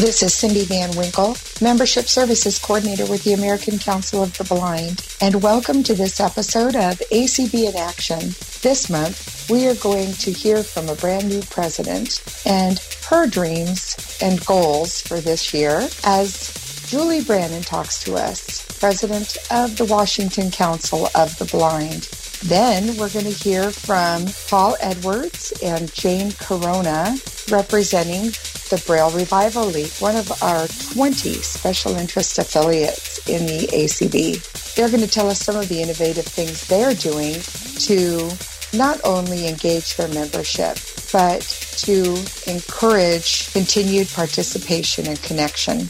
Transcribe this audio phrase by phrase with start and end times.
[0.00, 5.06] This is Cindy Van Winkle, Membership Services Coordinator with the American Council of the Blind,
[5.20, 8.30] and welcome to this episode of ACB in Action.
[8.62, 12.78] This month, we are going to hear from a brand new president and
[13.10, 19.76] her dreams and goals for this year as Julie Brannon talks to us, president of
[19.76, 22.04] the Washington Council of the Blind.
[22.42, 27.18] Then we're going to hear from Paul Edwards and Jane Corona
[27.50, 28.32] representing
[28.70, 34.74] the Braille Revival League, one of our 20 special interest affiliates in the ACB.
[34.74, 37.34] They're going to tell us some of the innovative things they're doing
[37.80, 38.30] to
[38.72, 40.78] not only engage their membership,
[41.12, 41.42] but
[41.78, 42.16] to
[42.46, 45.88] encourage continued participation and connection.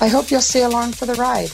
[0.00, 1.50] I hope you'll stay along for the ride.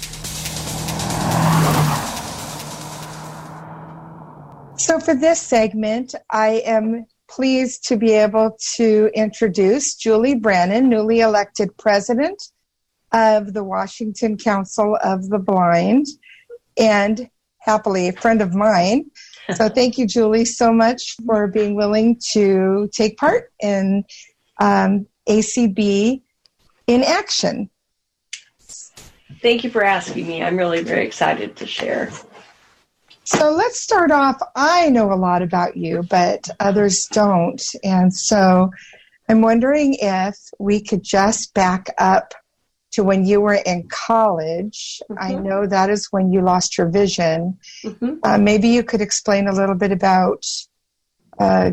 [4.78, 11.20] So, for this segment, I am pleased to be able to introduce Julie Brannon, newly
[11.20, 12.42] elected president
[13.12, 16.06] of the Washington Council of the Blind,
[16.79, 19.10] and happily a friend of mine.
[19.54, 24.04] So thank you, Julie, so much for being willing to take part in
[24.60, 26.23] um, ACB
[26.87, 27.71] in action.
[29.40, 30.43] Thank you for asking me.
[30.43, 32.10] I'm really very excited to share.
[33.30, 34.40] So let's start off.
[34.57, 37.62] I know a lot about you, but others don't.
[37.84, 38.71] And so
[39.29, 42.32] I'm wondering if we could just back up
[42.93, 45.02] to when you were in college.
[45.10, 45.23] Mm-hmm.
[45.23, 47.59] I know that is when you lost your vision.
[47.84, 48.15] Mm-hmm.
[48.23, 50.46] Uh, maybe you could explain a little bit about
[51.38, 51.73] uh,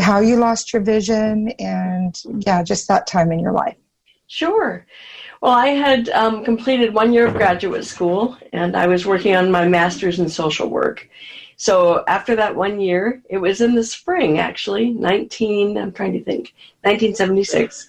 [0.00, 3.76] how you lost your vision and, yeah, just that time in your life.
[4.28, 4.84] Sure.
[5.40, 9.50] Well, I had um, completed one year of graduate school and I was working on
[9.50, 11.08] my master's in social work.
[11.56, 16.22] So after that one year, it was in the spring actually, 19, I'm trying to
[16.22, 17.88] think, 1976.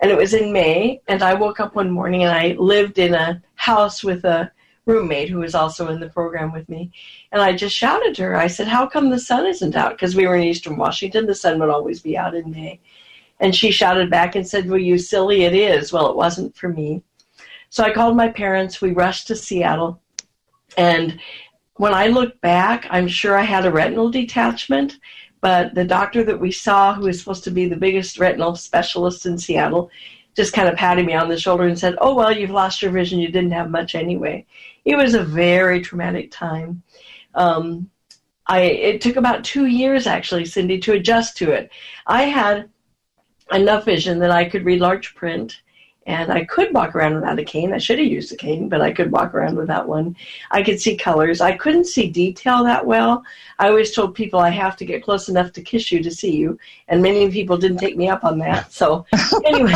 [0.00, 3.14] And it was in May, and I woke up one morning and I lived in
[3.14, 4.52] a house with a
[4.84, 6.92] roommate who was also in the program with me.
[7.32, 9.92] And I just shouted to her, I said, How come the sun isn't out?
[9.92, 12.78] Because we were in Eastern Washington, the sun would always be out in May.
[13.40, 15.92] And she shouted back and said, Well, you silly, it is.
[15.92, 17.02] Well, it wasn't for me.
[17.70, 18.80] So I called my parents.
[18.80, 20.00] We rushed to Seattle.
[20.76, 21.20] And
[21.74, 24.98] when I look back, I'm sure I had a retinal detachment.
[25.40, 29.24] But the doctor that we saw, who was supposed to be the biggest retinal specialist
[29.24, 29.90] in Seattle,
[30.34, 32.90] just kind of patted me on the shoulder and said, Oh, well, you've lost your
[32.90, 33.18] vision.
[33.18, 34.46] You didn't have much anyway.
[34.84, 36.82] It was a very traumatic time.
[37.34, 37.90] Um,
[38.46, 41.70] I, it took about two years, actually, Cindy, to adjust to it.
[42.06, 42.70] I had
[43.52, 45.60] enough vision that I could read large print
[46.08, 47.74] and I could walk around without a cane.
[47.74, 50.16] I should have used a cane, but I could walk around without one.
[50.50, 51.42] I could see colors.
[51.42, 53.22] I couldn't see detail that well.
[53.58, 56.34] I always told people I have to get close enough to kiss you to see
[56.34, 58.72] you, and many people didn't take me up on that.
[58.72, 59.04] So
[59.44, 59.74] anyway,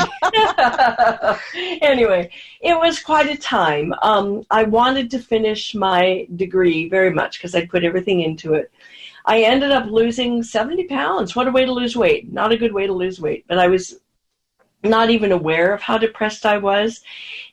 [1.82, 2.30] anyway,
[2.62, 3.92] it was quite a time.
[4.00, 8.72] Um, I wanted to finish my degree very much because I put everything into it.
[9.24, 11.36] I ended up losing 70 pounds.
[11.36, 12.32] What a way to lose weight.
[12.32, 14.00] Not a good way to lose weight, but I was
[14.82, 17.02] not even aware of how depressed I was.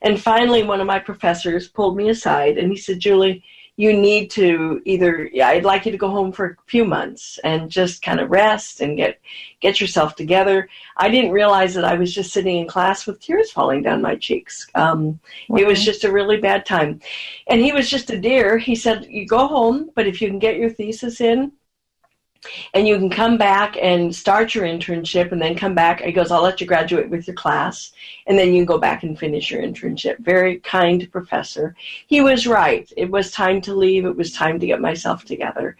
[0.01, 3.43] And finally, one of my professors pulled me aside and he said, Julie,
[3.79, 7.71] you need to either I'd like you to go home for a few months and
[7.71, 9.21] just kind of rest and get
[9.61, 10.67] get yourself together.
[10.97, 14.17] I didn't realize that I was just sitting in class with tears falling down my
[14.17, 14.67] cheeks.
[14.75, 15.21] Um,
[15.57, 16.99] It was just a really bad time,
[17.47, 18.57] and he was just a dear.
[18.57, 21.53] He said, "You go home, but if you can get your thesis in,
[22.73, 26.01] and you can come back and start your internship and then come back.
[26.01, 27.91] He goes, I'll let you graduate with your class
[28.27, 30.19] and then you can go back and finish your internship.
[30.19, 31.75] Very kind professor.
[32.07, 32.91] He was right.
[32.95, 34.05] It was time to leave.
[34.05, 35.77] It was time to get myself together.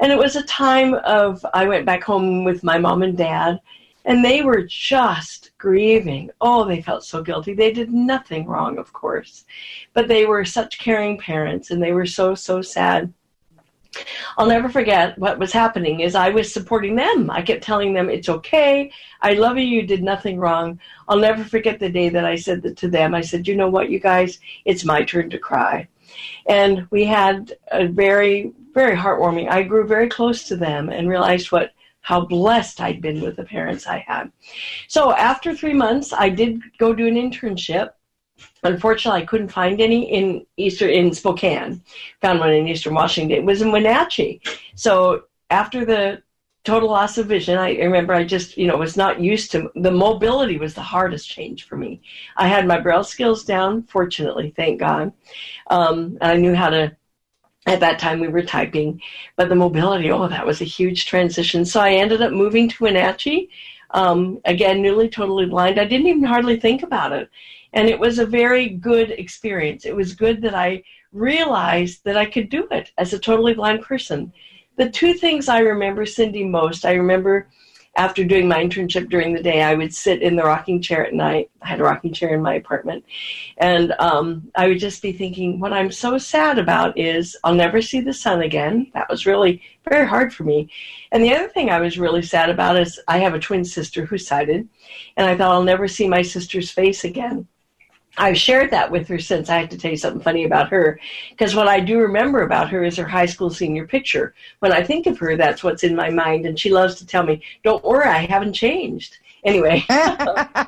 [0.00, 3.60] And it was a time of, I went back home with my mom and dad
[4.06, 6.30] and they were just grieving.
[6.40, 7.52] Oh, they felt so guilty.
[7.52, 9.44] They did nothing wrong, of course,
[9.92, 13.12] but they were such caring parents and they were so, so sad
[14.36, 17.30] I'll never forget what was happening is I was supporting them.
[17.30, 18.90] I kept telling them, it's okay.
[19.20, 19.64] I love you.
[19.64, 20.78] You did nothing wrong.
[21.08, 23.14] I'll never forget the day that I said that to them.
[23.14, 25.88] I said, you know what, you guys, it's my turn to cry.
[26.48, 29.50] And we had a very, very heartwarming.
[29.50, 31.72] I grew very close to them and realized what
[32.02, 34.32] how blessed I'd been with the parents I had.
[34.88, 37.90] So after three months, I did go do an internship
[38.62, 41.82] Unfortunately, I couldn't find any in Easter in Spokane.
[42.20, 43.36] Found one in Eastern Washington.
[43.36, 44.40] It was in Wenatchee.
[44.74, 46.22] So after the
[46.64, 49.90] total loss of vision, I remember I just you know was not used to the
[49.90, 52.02] mobility was the hardest change for me.
[52.36, 55.12] I had my braille skills down, fortunately, thank God,
[55.68, 56.96] um, I knew how to.
[57.66, 59.02] At that time, we were typing,
[59.36, 61.64] but the mobility, oh, that was a huge transition.
[61.66, 63.50] So I ended up moving to Wenatchee
[63.92, 65.78] Um, again, newly totally blind.
[65.78, 67.28] I didn't even hardly think about it.
[67.72, 69.84] And it was a very good experience.
[69.84, 70.82] It was good that I
[71.12, 74.32] realized that I could do it as a totally blind person.
[74.76, 77.48] The two things I remember, Cindy, most, I remember
[77.96, 81.12] after doing my internship during the day, I would sit in the rocking chair at
[81.12, 81.50] night.
[81.60, 83.04] I had a rocking chair in my apartment.
[83.58, 87.82] And um, I would just be thinking, what I'm so sad about is I'll never
[87.82, 88.90] see the sun again.
[88.94, 90.70] That was really very hard for me.
[91.10, 94.04] And the other thing I was really sad about is I have a twin sister
[94.04, 94.68] who's sighted,
[95.16, 97.48] and I thought I'll never see my sister's face again.
[98.18, 99.48] I've shared that with her since.
[99.48, 100.98] I have to tell you something funny about her
[101.30, 104.34] because what I do remember about her is her high school senior picture.
[104.58, 107.22] When I think of her, that's what's in my mind, and she loves to tell
[107.22, 110.58] me, "Don't worry, I haven't changed." Anyway, but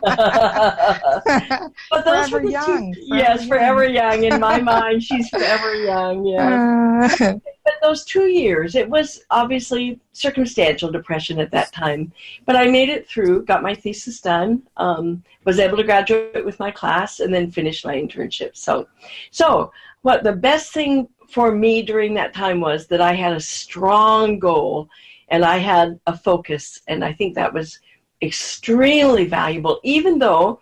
[2.04, 2.94] those forever were the young.
[2.94, 3.48] Two, forever yes, young.
[3.48, 4.24] forever young.
[4.24, 6.24] In my mind, she's forever young.
[6.24, 7.08] Yeah.
[7.20, 7.34] Uh.
[7.64, 12.12] but those two years, it was obviously circumstantial depression at that time.
[12.46, 16.58] But I made it through, got my thesis done, um, was able to graduate with
[16.58, 18.56] my class, and then finished my internship.
[18.56, 18.88] So,
[19.30, 19.70] so
[20.00, 24.38] what the best thing for me during that time was that I had a strong
[24.38, 24.88] goal
[25.28, 27.78] and I had a focus, and I think that was
[28.22, 30.60] extremely valuable, even though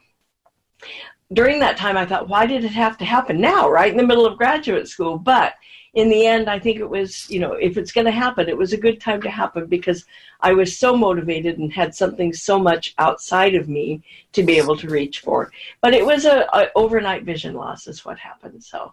[1.32, 4.06] during that time I thought, why did it have to happen now, right in the
[4.06, 5.18] middle of graduate school?
[5.18, 5.54] But
[5.94, 8.56] in the end, I think it was, you know, if it's going to happen, it
[8.56, 10.04] was a good time to happen because
[10.40, 14.02] I was so motivated and had something so much outside of me
[14.32, 15.50] to be able to reach for.
[15.80, 18.62] But it was a, overnight vision loss, is what happened.
[18.62, 18.92] So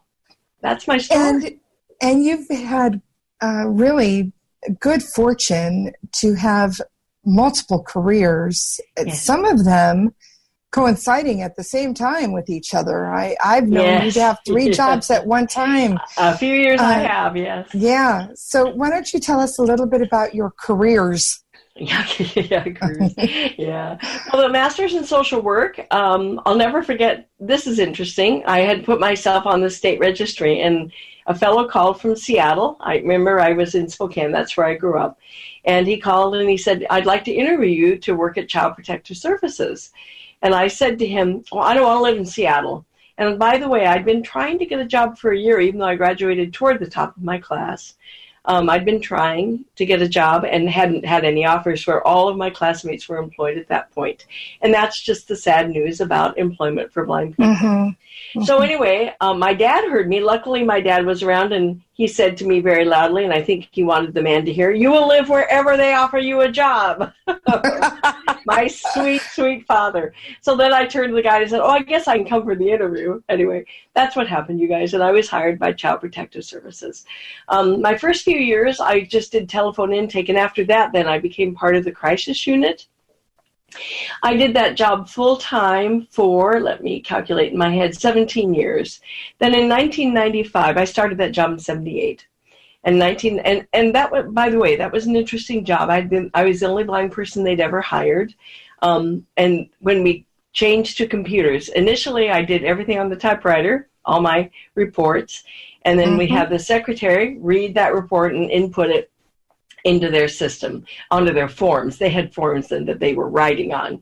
[0.61, 1.21] that's my story.
[1.21, 1.59] And
[2.01, 3.01] and you've had
[3.41, 4.31] uh, really
[4.79, 6.79] good fortune to have
[7.27, 8.79] multiple careers.
[8.97, 9.21] Yes.
[9.21, 10.15] Some of them
[10.71, 13.07] coinciding at the same time with each other.
[13.07, 14.05] I, I've known yes.
[14.05, 15.97] you to have three jobs at one time.
[16.17, 17.69] A few years uh, I have, yes.
[17.73, 18.27] Yeah.
[18.35, 21.43] So why don't you tell us a little bit about your careers?
[21.79, 22.65] yeah, yeah.
[23.57, 23.97] Yeah.
[24.31, 25.79] Well, the master's in social work.
[25.91, 27.29] Um, I'll never forget.
[27.39, 28.43] This is interesting.
[28.45, 30.91] I had put myself on the state registry, and
[31.27, 32.77] a fellow called from Seattle.
[32.79, 34.31] I remember I was in Spokane.
[34.31, 35.19] That's where I grew up,
[35.65, 38.75] and he called and he said, "I'd like to interview you to work at Child
[38.75, 39.91] Protective Services."
[40.41, 42.85] And I said to him, Well, I don't want to live in Seattle.
[43.17, 45.79] And by the way, I'd been trying to get a job for a year, even
[45.79, 47.95] though I graduated toward the top of my class.
[48.47, 52.27] Um, I'd been trying to get a job and hadn't had any offers where all
[52.29, 54.25] of my classmates were employed at that point.
[54.61, 57.53] And that's just the sad news about employment for blind people.
[57.53, 57.89] Mm-hmm.
[58.35, 58.43] Mm-hmm.
[58.43, 60.21] So, anyway, um, my dad heard me.
[60.21, 63.67] Luckily, my dad was around and he said to me very loudly, and I think
[63.71, 67.11] he wanted the man to hear, You will live wherever they offer you a job.
[68.47, 70.13] my sweet, sweet father.
[70.39, 72.45] So then I turned to the guy and said, Oh, I guess I can come
[72.45, 73.21] for the interview.
[73.27, 74.93] Anyway, that's what happened, you guys.
[74.93, 77.05] And I was hired by Child Protective Services.
[77.49, 80.29] Um, my first few years, I just did telephone intake.
[80.29, 82.87] And after that, then I became part of the crisis unit.
[84.23, 89.01] I did that job full time for, let me calculate in my head, 17 years.
[89.39, 92.25] Then in 1995, I started that job in 78
[92.87, 95.89] and 19 and and that was by the way that was an interesting job.
[95.89, 98.33] I'd been i was the only blind person they'd ever hired
[98.81, 104.21] um, and when we changed to computers initially i did everything on the typewriter all
[104.21, 105.43] my reports
[105.83, 106.19] and then mm-hmm.
[106.19, 109.11] we had the secretary read that report and input it
[109.83, 111.97] into their system onto their forms.
[111.97, 114.01] They had forms then that they were writing on.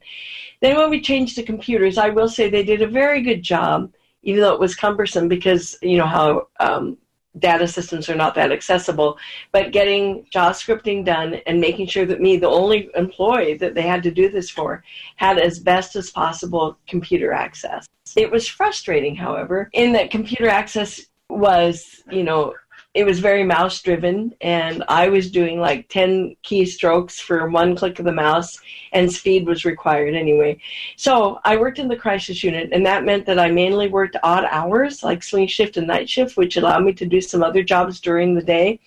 [0.62, 3.92] Then when we changed to computers i will say they did a very good job
[4.22, 6.98] even though it was cumbersome because you know how um,
[7.40, 9.18] data systems are not that accessible,
[9.52, 13.82] but getting JAWS scripting done and making sure that me, the only employee that they
[13.82, 14.84] had to do this for,
[15.18, 17.88] had as best as possible computer access.
[18.16, 22.54] It was frustrating, however, in that computer access was, you know,
[22.96, 28.00] it was very mouse driven and i was doing like 10 keystrokes for one click
[28.00, 28.58] of the mouse
[28.94, 30.58] and speed was required anyway.
[30.96, 34.46] So i worked in the crisis unit and that meant that i mainly worked odd
[34.50, 38.00] hours like swing shift and night shift which allowed me to do some other jobs
[38.00, 38.80] during the day.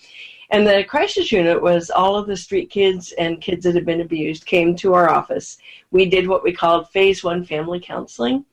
[0.50, 4.00] And the crisis unit was all of the street kids and kids that had been
[4.00, 5.58] abused came to our office.
[5.90, 8.46] We did what we called phase one family counseling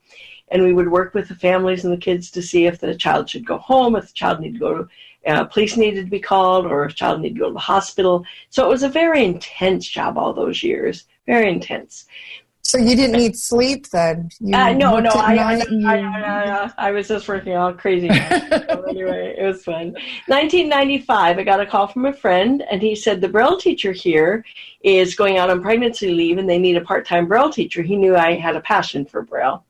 [0.48, 3.30] and we would work with the families and the kids to see if the child
[3.30, 4.88] should go home, if the child needed to go to
[5.26, 8.24] uh, police needed to be called or a child needed to go to the hospital.
[8.50, 12.06] So it was a very intense job all those years, very intense.
[12.66, 14.28] So you didn't need sleep then?
[14.52, 18.08] Uh, no, no, I, I, I, I, was just working all crazy.
[18.08, 19.92] so anyway, it was fun.
[20.26, 24.44] 1995, I got a call from a friend, and he said the Braille teacher here
[24.80, 27.82] is going out on pregnancy leave, and they need a part-time Braille teacher.
[27.82, 29.64] He knew I had a passion for Braille.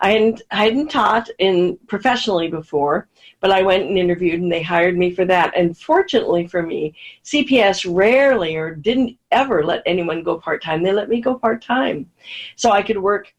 [0.00, 3.06] I hadn't, I hadn't taught in professionally before,
[3.42, 5.54] but I went and interviewed and they hired me for that.
[5.56, 6.94] And fortunately for me,
[7.24, 10.82] CPS rarely or didn't ever let anyone go part time.
[10.82, 12.08] They let me go part time.
[12.54, 13.34] So I could work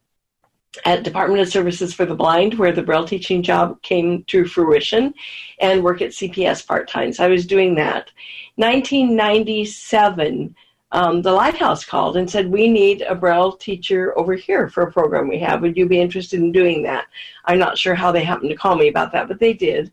[0.86, 5.14] at Department of Services for the Blind, where the Braille teaching job came to fruition,
[5.60, 7.14] and work at CPS part time.
[7.14, 8.12] So I was doing that.
[8.56, 10.54] 1997,
[10.94, 14.92] um, the Lighthouse called and said, We need a Braille teacher over here for a
[14.92, 15.62] program we have.
[15.62, 17.08] Would you be interested in doing that?
[17.46, 19.92] I'm not sure how they happened to call me about that, but they did.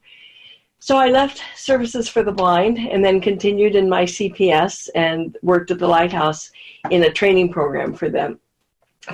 [0.78, 5.70] So I left Services for the Blind and then continued in my CPS and worked
[5.70, 6.50] at the Lighthouse
[6.90, 8.38] in a training program for them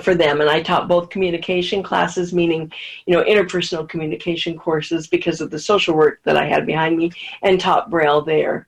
[0.01, 2.69] for them and i taught both communication classes meaning
[3.05, 7.09] you know interpersonal communication courses because of the social work that i had behind me
[7.41, 8.67] and taught braille there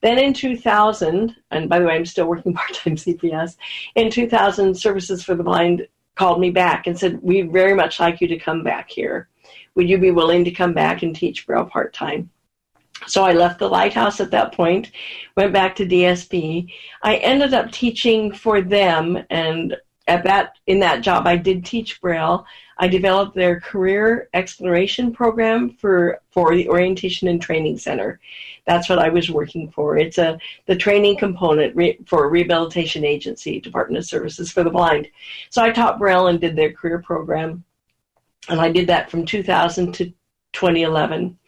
[0.00, 3.56] then in 2000 and by the way i'm still working part-time cps
[3.94, 8.20] in 2000 services for the blind called me back and said we'd very much like
[8.20, 9.28] you to come back here
[9.74, 12.30] would you be willing to come back and teach braille part-time
[13.06, 14.90] so I left the lighthouse at that point,
[15.36, 16.68] went back to DSB.
[17.02, 19.76] I ended up teaching for them and
[20.08, 22.46] at that in that job I did teach Braille.
[22.78, 28.18] I developed their career exploration program for for the orientation and training center.
[28.66, 29.98] That's what I was working for.
[29.98, 34.70] It's a the training component re, for a rehabilitation agency, Department of Services for the
[34.70, 35.08] Blind.
[35.50, 37.64] So I taught Braille and did their career program,
[38.48, 40.12] and I did that from 2000 to
[40.52, 41.38] 2011.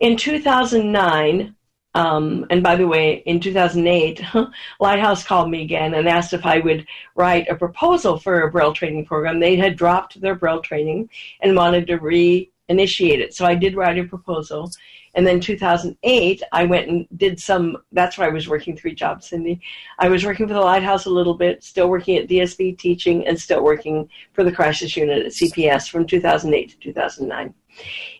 [0.00, 1.55] In 2009,
[1.96, 4.22] um, and by the way, in 2008,
[4.80, 8.74] Lighthouse called me again and asked if I would write a proposal for a Braille
[8.74, 9.40] training program.
[9.40, 11.08] They had dropped their Braille training
[11.40, 13.32] and wanted to reinitiate it.
[13.32, 14.70] So I did write a proposal.
[15.14, 19.28] And then 2008, I went and did some, that's where I was working three jobs,
[19.28, 19.62] Cindy.
[19.98, 23.40] I was working for the Lighthouse a little bit, still working at DSB teaching, and
[23.40, 27.54] still working for the crisis unit at CPS from 2008 to 2009.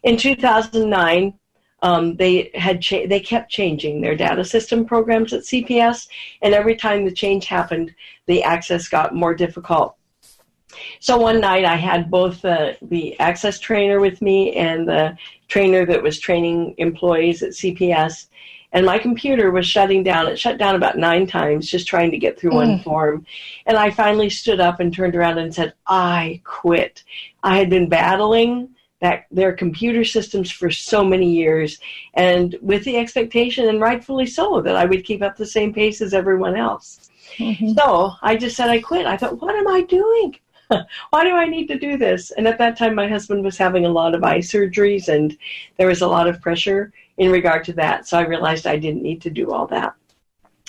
[0.03, 1.35] In 2009,
[1.83, 6.09] um, they had cha- they kept changing their data system programs at CPS,
[6.43, 7.95] and every time the change happened,
[8.27, 9.97] the access got more difficult.
[11.01, 15.17] So one night I had both uh, the access trainer with me and the
[15.49, 18.27] trainer that was training employees at CPS,
[18.73, 20.27] and my computer was shutting down.
[20.27, 22.57] It shut down about nine times just trying to get through mm.
[22.57, 23.27] one form.
[23.67, 27.05] And I finally stood up and turned around and said, I quit.
[27.43, 31.79] I had been battling that their computer systems for so many years
[32.15, 36.01] and with the expectation and rightfully so that I would keep up the same pace
[36.01, 37.11] as everyone else.
[37.37, 37.73] Mm-hmm.
[37.73, 39.07] So I just said I quit.
[39.07, 40.37] I thought, what am I doing?
[41.11, 42.31] Why do I need to do this?
[42.33, 45.37] And at that time, my husband was having a lot of eye surgeries, and
[45.77, 48.09] there was a lot of pressure in regard to that.
[48.09, 49.95] So I realized I didn't need to do all that.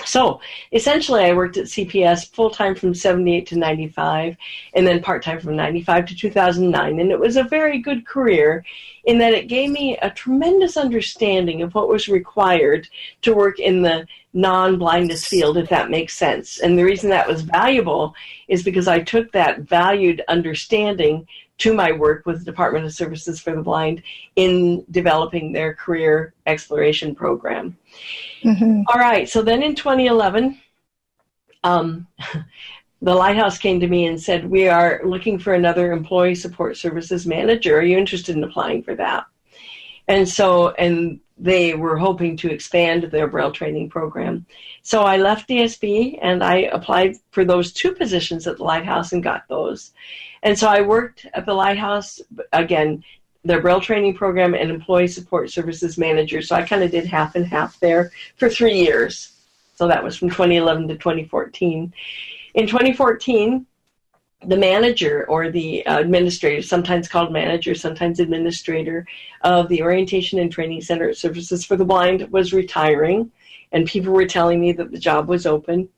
[0.05, 4.37] So essentially, I worked at CPS full time from 78 to 95,
[4.75, 6.99] and then part time from 95 to 2009.
[6.99, 8.63] And it was a very good career
[9.05, 12.87] in that it gave me a tremendous understanding of what was required
[13.23, 16.59] to work in the non blindness field, if that makes sense.
[16.59, 18.13] And the reason that was valuable
[18.47, 21.27] is because I took that valued understanding
[21.59, 24.03] to my work with the Department of Services for the Blind
[24.35, 27.75] in developing their career exploration program.
[28.43, 28.81] Mm-hmm.
[28.87, 30.59] All right, so then in 2011,
[31.63, 32.07] um,
[33.01, 37.27] the Lighthouse came to me and said, We are looking for another employee support services
[37.27, 37.77] manager.
[37.77, 39.25] Are you interested in applying for that?
[40.07, 44.45] And so, and they were hoping to expand their Braille training program.
[44.81, 49.21] So I left DSB and I applied for those two positions at the Lighthouse and
[49.21, 49.93] got those.
[50.43, 52.21] And so I worked at the Lighthouse,
[52.53, 53.03] again,
[53.47, 56.41] their Braille training program and employee support services manager.
[56.41, 59.31] So I kind of did half and half there for three years.
[59.75, 61.93] So that was from 2011 to 2014.
[62.55, 63.65] In 2014,
[64.45, 69.07] the manager or the uh, administrator, sometimes called manager, sometimes administrator
[69.41, 73.31] of the Orientation and Training Center Services for the Blind, was retiring,
[73.71, 75.89] and people were telling me that the job was open.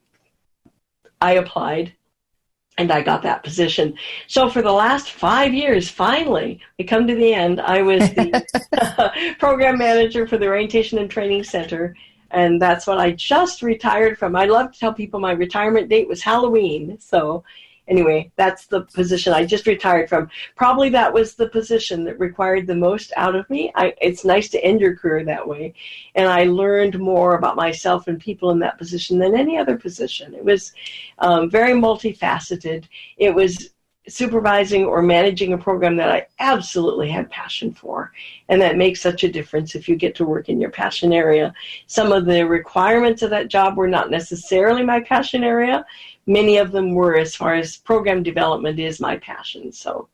[1.22, 1.94] I applied
[2.80, 3.94] and I got that position.
[4.28, 7.60] So for the last five years, finally, we come to the end.
[7.60, 11.94] I was the program manager for the Orientation and Training Center,
[12.32, 14.34] and that's what I just retired from.
[14.34, 16.98] I love to tell people my retirement date was Halloween.
[17.02, 17.44] So
[17.90, 20.30] anyway, that's the position I just retired from.
[20.56, 23.72] Probably that was the position that required the most out of me.
[23.76, 25.74] I, it's nice to end your career that way.
[26.16, 30.34] And I learned more about myself and people in that position than any other position.
[30.34, 30.72] It was
[31.18, 32.86] um, very multifaceted.
[33.18, 33.72] It was
[34.08, 38.12] supervising or managing a program that I absolutely had passion for.
[38.48, 41.54] And that makes such a difference if you get to work in your passion area.
[41.88, 45.86] Some of the requirements of that job were not necessarily my passion area,
[46.30, 49.74] many of them were as far as program development is my passion.
[49.74, 50.08] So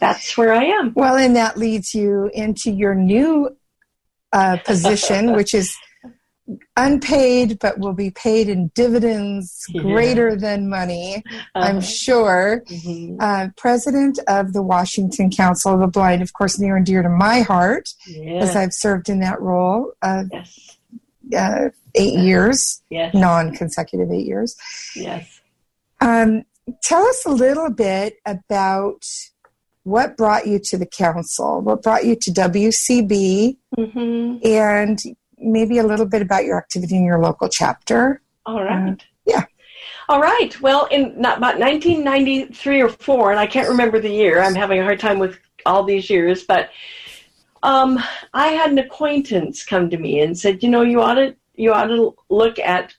[0.00, 0.92] that's where I am.
[0.96, 3.54] Well, and that leads you into your new
[4.32, 5.76] uh, position, which is
[6.78, 9.82] unpaid but will be paid in dividends yeah.
[9.82, 11.44] greater than money, uh-huh.
[11.54, 12.62] I'm sure.
[12.66, 13.16] Mm-hmm.
[13.20, 17.10] Uh, president of the Washington Council of the Blind, of course, near and dear to
[17.10, 17.90] my heart,
[18.30, 19.92] as I've served in that role.
[20.00, 20.78] Uh, yes.
[21.98, 23.14] Uh, eight years, yes.
[23.14, 24.56] non consecutive eight years.
[24.94, 25.40] Yes.
[26.00, 26.44] Um,
[26.82, 29.04] tell us a little bit about
[29.84, 34.46] what brought you to the council, what brought you to WCB, mm-hmm.
[34.46, 34.98] and
[35.38, 38.20] maybe a little bit about your activity in your local chapter.
[38.44, 38.92] All right.
[38.92, 39.44] Uh, yeah.
[40.08, 40.58] All right.
[40.60, 44.40] Well, in not, about 1993 or four, and I can't remember the year.
[44.40, 46.70] I'm having a hard time with all these years, but
[47.62, 47.98] um,
[48.32, 51.72] I had an acquaintance come to me and said, "You know, you ought to you
[51.72, 52.94] ought to look at."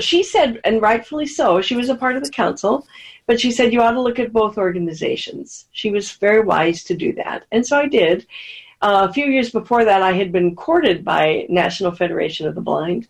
[0.00, 1.60] She said, and rightfully so.
[1.62, 2.86] She was a part of the council,
[3.26, 5.66] but she said you ought to look at both organizations.
[5.72, 8.26] She was very wise to do that, and so I did.
[8.82, 12.60] Uh, a few years before that, I had been courted by National Federation of the
[12.60, 13.06] Blind.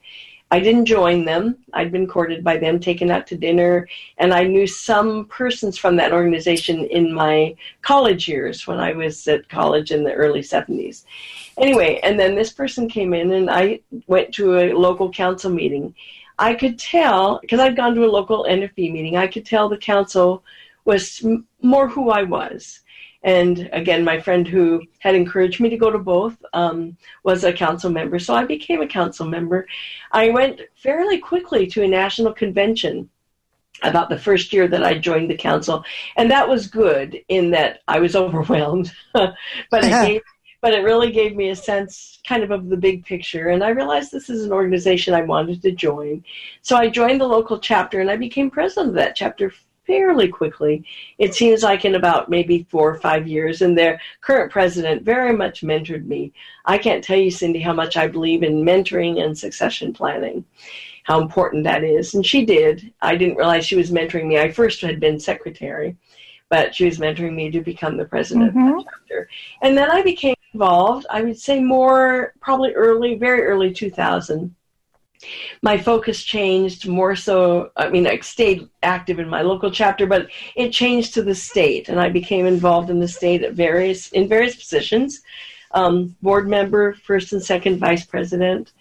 [0.52, 1.56] I didn't join them.
[1.72, 5.96] I'd been courted by them, taken out to dinner, and I knew some persons from
[5.96, 11.04] that organization in my college years when I was at college in the early 70s.
[11.56, 15.94] Anyway, and then this person came in, and I went to a local council meeting.
[16.38, 19.78] I could tell, because I'd gone to a local NFB meeting, I could tell the
[19.78, 20.44] council
[20.84, 21.24] was
[21.62, 22.80] more who I was.
[23.24, 27.52] And again, my friend who had encouraged me to go to both um, was a
[27.52, 28.18] council member.
[28.18, 29.66] So I became a council member.
[30.10, 33.08] I went fairly quickly to a national convention
[33.82, 35.84] about the first year that I joined the council.
[36.16, 38.92] And that was good in that I was overwhelmed.
[39.12, 39.34] but
[39.72, 40.22] it gave,
[40.62, 43.68] but it really gave me a sense kind of of the big picture and i
[43.68, 46.24] realized this is an organization i wanted to join
[46.62, 49.52] so i joined the local chapter and i became president of that chapter
[49.86, 50.84] fairly quickly.
[51.18, 55.34] It seems like in about maybe four or five years, and their current president very
[55.34, 56.32] much mentored me.
[56.64, 60.44] I can't tell you, Cindy, how much I believe in mentoring and succession planning,
[61.04, 62.14] how important that is.
[62.14, 62.92] And she did.
[63.02, 64.38] I didn't realize she was mentoring me.
[64.38, 65.96] I first had been secretary,
[66.48, 68.78] but she was mentoring me to become the president mm-hmm.
[68.78, 69.28] of the chapter.
[69.62, 74.54] And then I became involved, I would say more probably early, very early 2000
[75.62, 80.28] my focus changed more so i mean i stayed active in my local chapter but
[80.56, 84.28] it changed to the state and i became involved in the state at various in
[84.28, 85.22] various positions.
[85.74, 88.72] Um, board member first and second vice president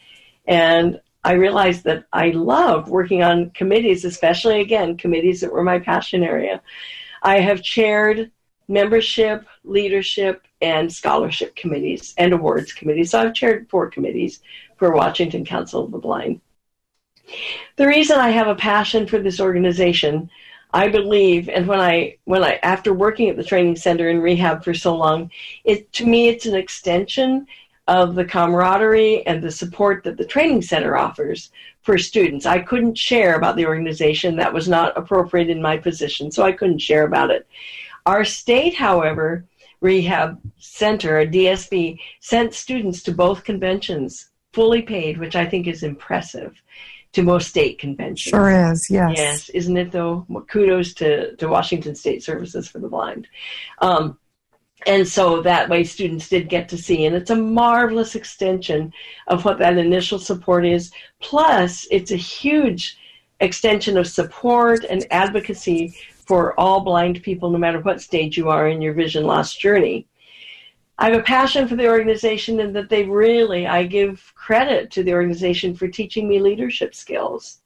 [0.45, 5.79] and i realized that i love working on committees especially again committees that were my
[5.79, 6.61] passion area.
[7.23, 8.31] I have chaired
[8.71, 14.41] membership leadership and scholarship committees and awards committees so i've chaired four committees
[14.81, 16.41] for Washington Council of the Blind.
[17.75, 20.27] The reason I have a passion for this organization,
[20.73, 24.63] I believe, and when I when I after working at the training center in rehab
[24.63, 25.29] for so long,
[25.65, 27.45] it to me it's an extension
[27.87, 31.51] of the camaraderie and the support that the training center offers
[31.83, 32.47] for students.
[32.47, 36.53] I couldn't share about the organization that was not appropriate in my position, so I
[36.53, 37.47] couldn't share about it.
[38.05, 39.45] Our state, however,
[39.79, 45.83] rehab center, a DSB, sent students to both conventions fully paid, which I think is
[45.83, 46.61] impressive
[47.13, 48.31] to most state conventions.
[48.31, 49.13] Sure is, yes.
[49.17, 50.25] Yes, isn't it though?
[50.47, 53.27] Kudos to, to Washington State Services for the Blind.
[53.79, 54.17] Um,
[54.87, 58.91] and so that way students did get to see, and it's a marvelous extension
[59.27, 60.91] of what that initial support is.
[61.19, 62.97] Plus, it's a huge
[63.41, 65.93] extension of support and advocacy
[66.31, 70.07] for all blind people, no matter what stage you are in your vision loss journey.
[70.97, 75.03] I have a passion for the organization and that they really, I give credit to
[75.03, 77.59] the organization for teaching me leadership skills.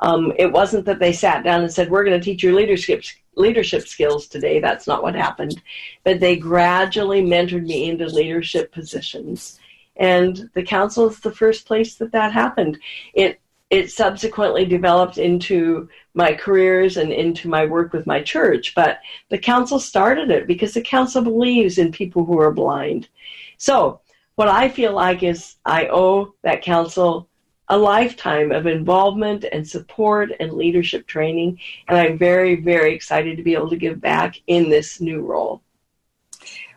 [0.00, 3.04] Um, it wasn't that they sat down and said, We're going to teach you leadership,
[3.36, 4.58] leadership skills today.
[4.58, 5.62] That's not what happened.
[6.02, 9.60] But they gradually mentored me into leadership positions.
[9.94, 12.80] And the council is the first place that that happened.
[13.14, 18.74] It it subsequently developed into my careers and into my work with my church.
[18.74, 18.98] But
[19.30, 23.08] the council started it because the council believes in people who are blind.
[23.56, 24.00] So,
[24.34, 27.28] what I feel like is I owe that council
[27.68, 31.58] a lifetime of involvement and support and leadership training.
[31.86, 35.62] And I'm very, very excited to be able to give back in this new role.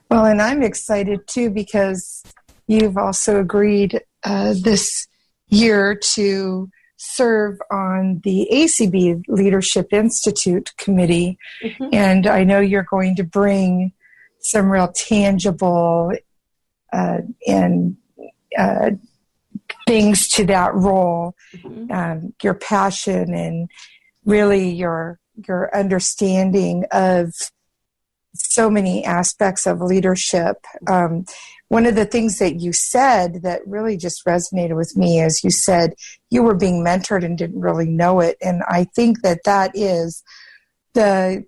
[0.10, 2.24] Well, and I'm excited too because
[2.68, 5.08] you've also agreed uh, this
[5.48, 6.70] year to
[7.04, 11.88] serve on the ACB Leadership Institute committee, mm-hmm.
[11.92, 13.92] and I know you're going to bring
[14.40, 16.14] some real tangible
[16.94, 17.98] uh, and
[18.58, 18.92] uh,
[19.88, 21.34] things to that role.
[21.56, 21.92] Mm-hmm.
[21.92, 23.70] Um, your passion and
[24.26, 27.34] really your your understanding of
[28.36, 30.58] so many aspects of leadership.
[30.88, 31.26] Um,
[31.72, 35.50] one of the things that you said that really just resonated with me is you
[35.50, 35.94] said
[36.30, 40.22] you were being mentored and didn't really know it, and I think that that is
[40.94, 41.46] the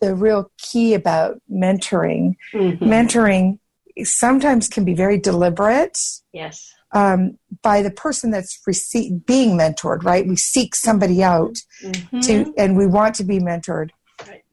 [0.00, 2.36] the real key about mentoring.
[2.54, 2.84] Mm-hmm.
[2.84, 3.58] Mentoring
[4.04, 5.98] sometimes can be very deliberate.
[6.32, 6.72] Yes.
[6.92, 10.24] Um, by the person that's rece- being mentored, right?
[10.24, 12.20] We seek somebody out mm-hmm.
[12.20, 13.90] to, and we want to be mentored.
[14.28, 14.44] Right.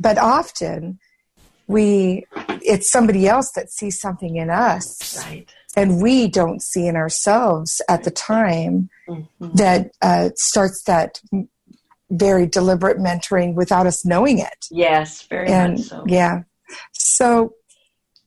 [0.00, 0.98] But often,
[1.66, 2.24] we
[2.64, 5.48] it's somebody else that sees something in us, right.
[5.76, 9.54] and we don't see in ourselves at the time mm-hmm.
[9.54, 11.20] that uh, starts that
[12.10, 14.66] very deliberate mentoring without us knowing it.
[14.70, 16.04] Yes, very and, much so.
[16.06, 16.42] Yeah.
[16.92, 17.54] So,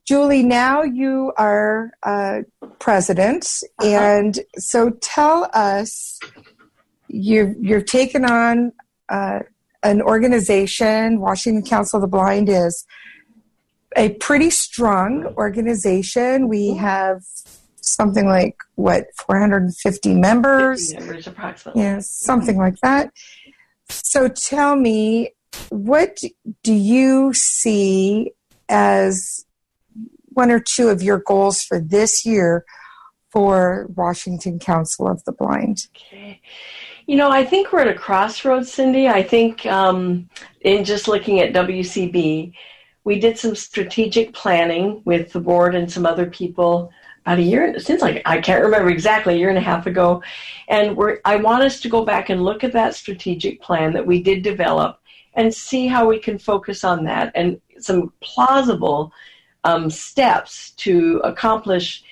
[0.05, 2.41] Julie, now you are uh,
[2.79, 3.47] president,
[3.79, 3.89] uh-huh.
[3.89, 6.19] and so tell us
[7.07, 8.71] you've you've taken on
[9.09, 9.39] uh,
[9.83, 11.19] an organization.
[11.19, 12.85] Washington Council of the Blind is
[13.95, 16.47] a pretty strong organization.
[16.47, 17.23] We have
[17.81, 21.81] something like what 450 members, members approximately.
[21.81, 23.11] Yeah, something like that.
[23.89, 25.31] So tell me,
[25.69, 26.19] what
[26.63, 28.31] do you see
[28.69, 29.45] as
[30.33, 32.65] one or two of your goals for this year
[33.31, 35.87] for Washington Council of the Blind?
[35.95, 36.41] Okay.
[37.07, 39.07] You know, I think we're at a crossroads, Cindy.
[39.07, 40.29] I think um,
[40.61, 42.53] in just looking at WCB,
[43.07, 46.91] we did some strategic planning with the board and some other people
[47.25, 50.21] about a year since like I can't remember exactly a year and a half ago,
[50.67, 54.21] and I want us to go back and look at that strategic plan that we
[54.21, 54.99] did develop
[55.35, 59.13] and see how we can focus on that and some plausible
[59.63, 62.03] um, steps to accomplish.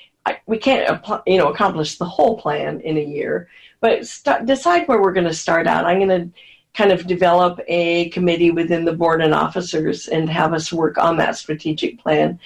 [0.46, 3.50] We can't you know accomplish the whole plan in a year,
[3.82, 5.86] but st- decide where we're going to start out.
[5.86, 6.40] I'm going to
[6.76, 11.18] kind of develop a committee within the board and officers and have us work on
[11.18, 12.40] that strategic plan.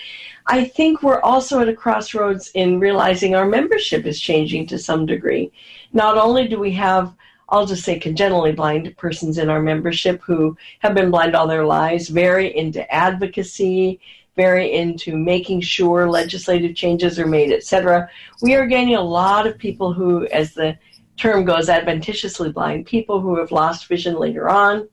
[0.47, 5.05] I think we're also at a crossroads in realizing our membership is changing to some
[5.05, 5.51] degree.
[5.93, 7.15] Not only do we have
[7.51, 11.65] I'll just say congenitally blind persons in our membership who have been blind all their
[11.65, 13.99] lives, very into advocacy,
[14.35, 18.09] very into making sure legislative changes are made, etc.
[18.41, 20.77] We are gaining a lot of people who, as the
[21.19, 24.87] term goes adventitiously blind, people who have lost vision later on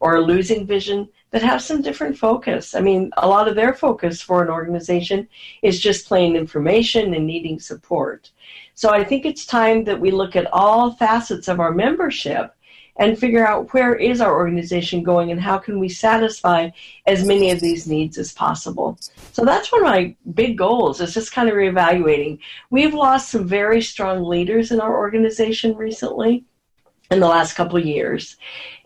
[0.00, 2.74] or are losing vision that have some different focus.
[2.74, 5.28] I mean, a lot of their focus for an organization
[5.62, 8.30] is just plain information and needing support.
[8.74, 12.54] So I think it's time that we look at all facets of our membership
[12.96, 16.70] and figure out where is our organization going and how can we satisfy
[17.06, 18.98] as many of these needs as possible.
[19.32, 22.38] So that's one of my big goals is just kind of reevaluating.
[22.70, 26.44] We've lost some very strong leaders in our organization recently
[27.10, 28.36] in the last couple of years.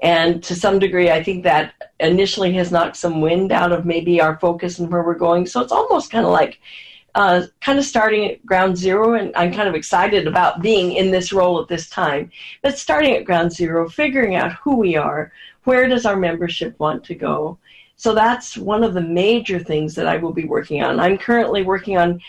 [0.01, 4.21] And to some degree, I think that initially has knocked some wind out of maybe
[4.21, 5.47] our focus and where we're going.
[5.47, 6.61] So it's almost kind of like
[7.15, 11.11] uh, kind of starting at ground zero, and I'm kind of excited about being in
[11.11, 12.31] this role at this time.
[12.63, 15.33] But starting at ground zero, figuring out who we are,
[15.65, 17.59] where does our membership want to go?
[17.97, 20.99] So that's one of the major things that I will be working on.
[20.99, 22.21] I'm currently working on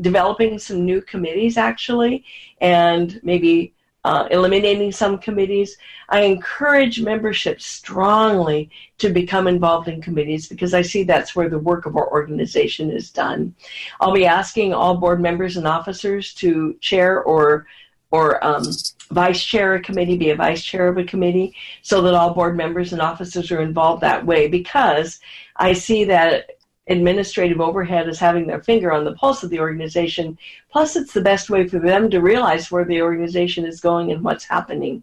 [0.00, 2.24] developing some new committees, actually,
[2.60, 5.76] and maybe uh, eliminating some committees.
[6.08, 11.58] I encourage membership strongly to become involved in committees because I see that's where the
[11.58, 13.54] work of our organization is done.
[14.00, 17.66] I'll be asking all board members and officers to chair or
[18.12, 18.64] or um,
[19.12, 22.56] vice chair a committee, be a vice chair of a committee, so that all board
[22.56, 24.48] members and officers are involved that way.
[24.48, 25.20] Because
[25.56, 26.58] I see that
[26.90, 30.36] administrative overhead is having their finger on the pulse of the organization.
[30.70, 34.22] Plus, it's the best way for them to realize where the organization is going and
[34.22, 35.02] what's happening.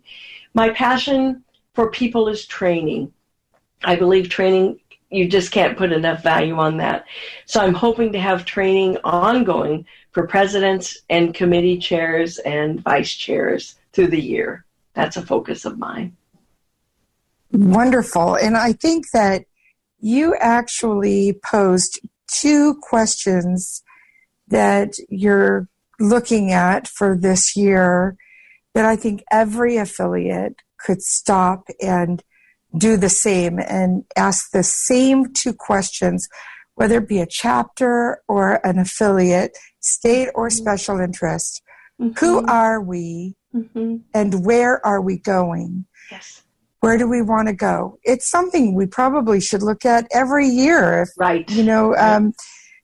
[0.53, 3.13] My passion for people is training.
[3.83, 7.05] I believe training, you just can't put enough value on that.
[7.45, 13.75] So I'm hoping to have training ongoing for presidents and committee chairs and vice chairs
[13.93, 14.65] through the year.
[14.93, 16.17] That's a focus of mine.
[17.51, 18.35] Wonderful.
[18.35, 19.45] And I think that
[19.99, 21.99] you actually posed
[22.31, 23.83] two questions
[24.47, 25.67] that you're
[25.99, 28.15] looking at for this year
[28.73, 32.23] that I think every affiliate could stop and
[32.77, 36.27] do the same and ask the same two questions,
[36.75, 40.57] whether it be a chapter or an affiliate, state or mm-hmm.
[40.57, 41.63] special interest.
[41.99, 42.19] Mm-hmm.
[42.19, 43.97] Who are we mm-hmm.
[44.13, 45.85] and where are we going?
[46.11, 46.43] Yes
[46.87, 47.99] where do we want to go?
[48.03, 51.01] It's something we probably should look at every year.
[51.01, 51.49] If, right.
[51.49, 52.33] You know, um,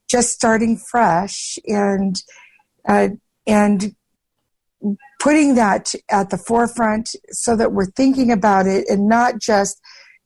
[0.10, 2.14] just starting fresh and
[2.86, 3.10] uh,
[3.48, 3.96] and
[5.22, 9.80] putting that at the forefront so that we're thinking about it and not just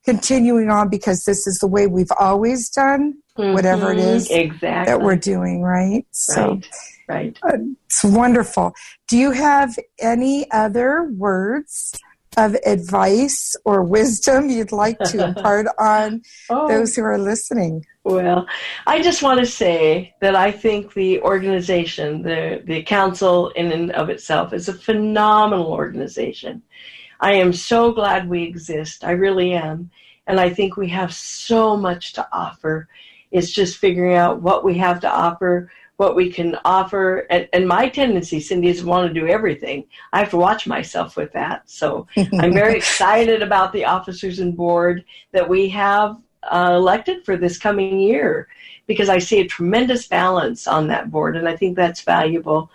[0.04, 3.54] continuing on because this is the way we've always done mm-hmm.
[3.54, 4.92] whatever it is exactly.
[4.92, 6.04] that we're doing, right?
[6.10, 6.60] So,
[7.08, 7.38] right.
[7.44, 7.54] right.
[7.54, 8.74] Uh, it's wonderful.
[9.08, 11.94] Do you have any other words
[12.38, 16.68] of advice or wisdom you'd like to impart on oh.
[16.68, 17.84] those who are listening?
[18.04, 18.48] Well,
[18.86, 23.92] I just want to say that I think the organization, the, the council in and
[23.92, 26.62] of itself, is a phenomenal organization.
[27.20, 29.04] I am so glad we exist.
[29.04, 29.90] I really am.
[30.28, 32.88] And I think we have so much to offer.
[33.32, 37.28] It's just figuring out what we have to offer, what we can offer.
[37.30, 39.86] And, and my tendency, Cindy, is to want to do everything.
[40.14, 41.70] I have to watch myself with that.
[41.70, 42.08] So
[42.40, 47.58] I'm very excited about the officers and board that we have uh, elected for this
[47.58, 48.48] coming year
[48.86, 52.72] because I see a tremendous balance on that board, and I think that's valuable.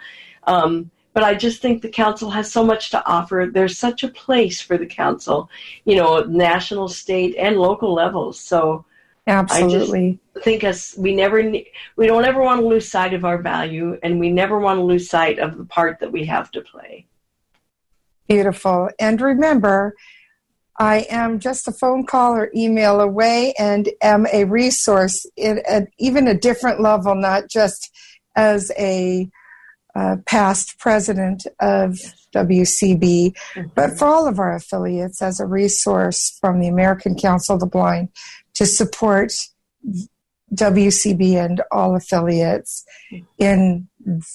[0.47, 3.49] Um, but I just think the council has so much to offer.
[3.51, 5.51] There's such a place for the council,
[5.85, 8.41] you know, national, state, and local levels.
[8.41, 8.85] So
[9.27, 11.43] absolutely, I think us we never
[11.97, 14.85] we don't ever want to lose sight of our value, and we never want to
[14.85, 17.07] lose sight of the part that we have to play.
[18.29, 19.95] Beautiful, and remember.
[20.79, 26.27] I am just a phone call or email away and am a resource at even
[26.27, 27.93] a different level, not just
[28.35, 29.31] as a
[29.95, 31.99] uh, past president of
[32.35, 33.63] WCB, mm-hmm.
[33.75, 37.67] but for all of our affiliates as a resource from the American Council of the
[37.67, 38.09] Blind
[38.55, 39.33] to support
[40.55, 42.85] WCB and all affiliates
[43.39, 43.89] in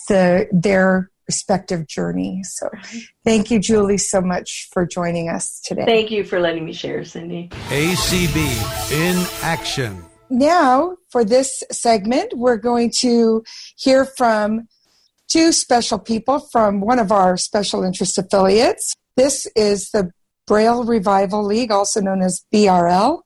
[0.07, 2.41] the their respective journey.
[2.43, 2.69] So
[3.25, 5.85] thank you, Julie, so much for joining us today.
[5.85, 7.49] Thank you for letting me share, Cindy.
[7.67, 10.03] ACB in action.
[10.29, 13.43] Now, for this segment, we're going to
[13.77, 14.67] hear from
[15.29, 18.93] two special people from one of our special interest affiliates.
[19.15, 20.11] This is the
[20.45, 23.21] Braille Revival League, also known as BRL.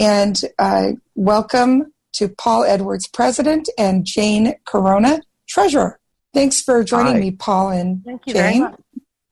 [0.00, 6.00] And uh, welcome to Paul Edwards, President, and Jane Corona, Treasurer.
[6.32, 7.20] Thanks for joining Hi.
[7.20, 8.42] me, Paul and Thank you Jane.
[8.42, 8.80] Very much.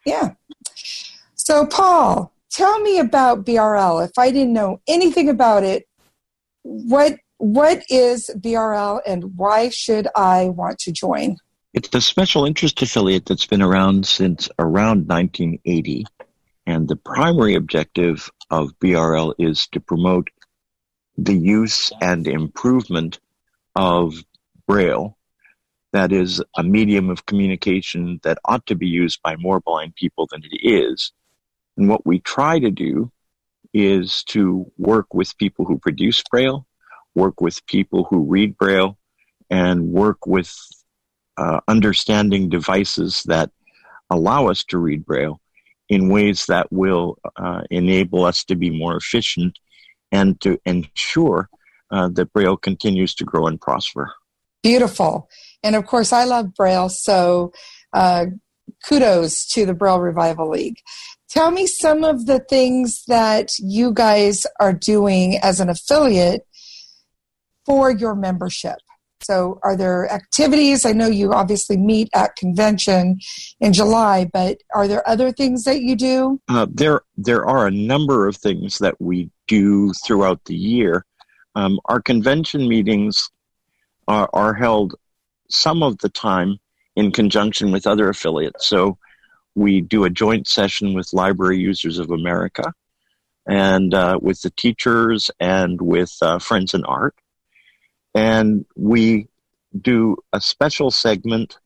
[0.04, 0.30] Yeah.
[1.36, 4.04] So, Paul, tell me about BRL.
[4.04, 5.88] If I didn't know anything about it,
[6.62, 11.36] what what is BRL and why should I want to join?
[11.72, 16.04] It's a special interest affiliate that's been around since around 1980.
[16.66, 20.28] And the primary objective of BRL is to promote
[21.18, 23.18] the use and improvement
[23.74, 24.14] of
[24.66, 25.18] Braille.
[25.92, 30.28] That is a medium of communication that ought to be used by more blind people
[30.30, 31.12] than it is.
[31.76, 33.10] And what we try to do
[33.74, 36.66] is to work with people who produce Braille,
[37.14, 38.96] work with people who read Braille,
[39.50, 40.54] and work with
[41.36, 43.50] uh, understanding devices that
[44.10, 45.40] allow us to read Braille
[45.88, 49.58] in ways that will uh, enable us to be more efficient
[50.12, 51.48] and to ensure
[51.90, 54.12] uh, that Braille continues to grow and prosper.
[54.62, 55.28] Beautiful.
[55.62, 57.52] And of course, I love Braille, so
[57.92, 58.26] uh,
[58.86, 60.78] kudos to the Braille Revival League.
[61.28, 66.46] Tell me some of the things that you guys are doing as an affiliate
[67.66, 68.78] for your membership.
[69.20, 70.84] So, are there activities?
[70.84, 73.18] I know you obviously meet at convention
[73.60, 76.40] in July, but are there other things that you do?
[76.48, 81.04] Uh, there, there are a number of things that we do throughout the year.
[81.54, 83.30] Um, our convention meetings
[84.06, 84.94] are, are held
[85.50, 86.58] some of the time
[86.94, 88.68] in conjunction with other affiliates.
[88.68, 88.98] So,
[89.54, 92.72] we do a joint session with Library Users of America
[93.48, 97.16] and uh, with the teachers and with uh, Friends in Art
[98.14, 99.28] and we
[99.80, 101.58] do a special segment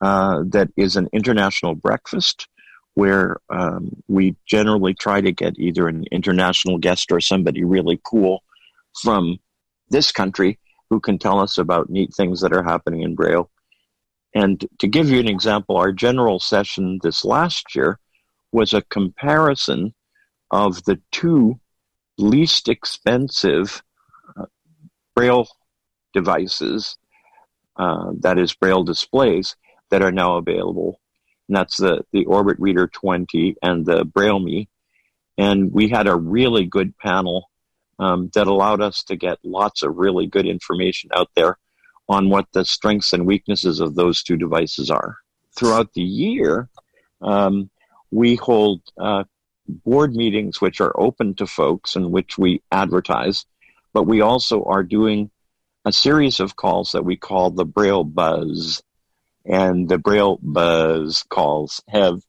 [0.00, 2.48] uh, that is an international breakfast
[2.94, 8.42] where um, we generally try to get either an international guest or somebody really cool
[9.02, 9.38] from
[9.90, 13.50] this country who can tell us about neat things that are happening in Braille.
[14.34, 17.98] And to give you an example, our general session this last year
[18.52, 19.94] was a comparison
[20.50, 21.58] of the two
[22.18, 23.82] least expensive
[24.38, 24.46] uh,
[25.14, 25.48] Braille
[26.16, 26.96] devices,
[27.76, 29.54] uh, that is Braille displays,
[29.90, 30.98] that are now available.
[31.46, 34.68] And that's the, the Orbit Reader 20 and the Braille Me.
[35.36, 37.50] And we had a really good panel
[37.98, 41.58] um, that allowed us to get lots of really good information out there
[42.08, 45.18] on what the strengths and weaknesses of those two devices are.
[45.54, 46.70] Throughout the year,
[47.20, 47.68] um,
[48.10, 49.24] we hold uh,
[49.84, 53.44] board meetings which are open to folks and which we advertise,
[53.92, 55.30] but we also are doing
[55.86, 58.82] a series of calls that we call the Braille Buzz.
[59.44, 62.20] And the Braille Buzz calls have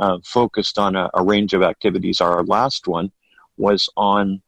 [0.00, 2.22] uh, focused on a, a, range of activities.
[2.22, 3.12] Our last one
[3.58, 4.40] was on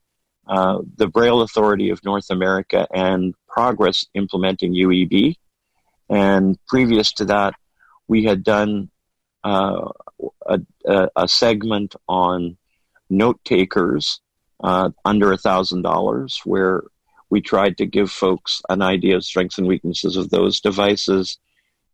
[0.47, 5.37] uh, the Braille Authority of North America and Progress implementing UEB.
[6.09, 7.53] And previous to that,
[8.09, 8.89] we had done
[9.45, 9.91] uh,
[10.47, 10.61] a,
[11.15, 12.57] a, segment on
[13.11, 14.21] note takers
[14.65, 16.83] uh, under a thousand dollars, where
[17.31, 21.39] we tried to give folks an idea of strengths and weaknesses of those devices.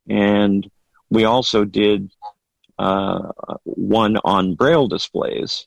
[0.08, 0.68] And
[1.10, 2.10] we also did
[2.78, 3.30] uh,
[3.64, 5.66] one on braille displays.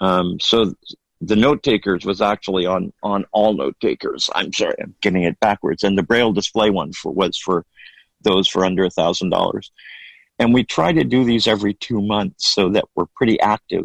[0.00, 0.74] Um, so
[1.20, 4.30] the note takers was actually on on all note takers.
[4.34, 5.82] I'm sorry, I'm getting it backwards.
[5.82, 7.64] And the braille display one for, was for
[8.20, 9.72] those for under a thousand dollars.
[10.38, 13.84] And we try to do these every two months so that we're pretty active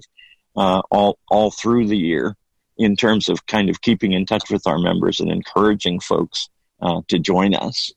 [0.55, 2.35] uh, all all through the year
[2.77, 6.49] in terms of kind of keeping in touch with our members and encouraging folks
[6.81, 7.91] uh, to join us.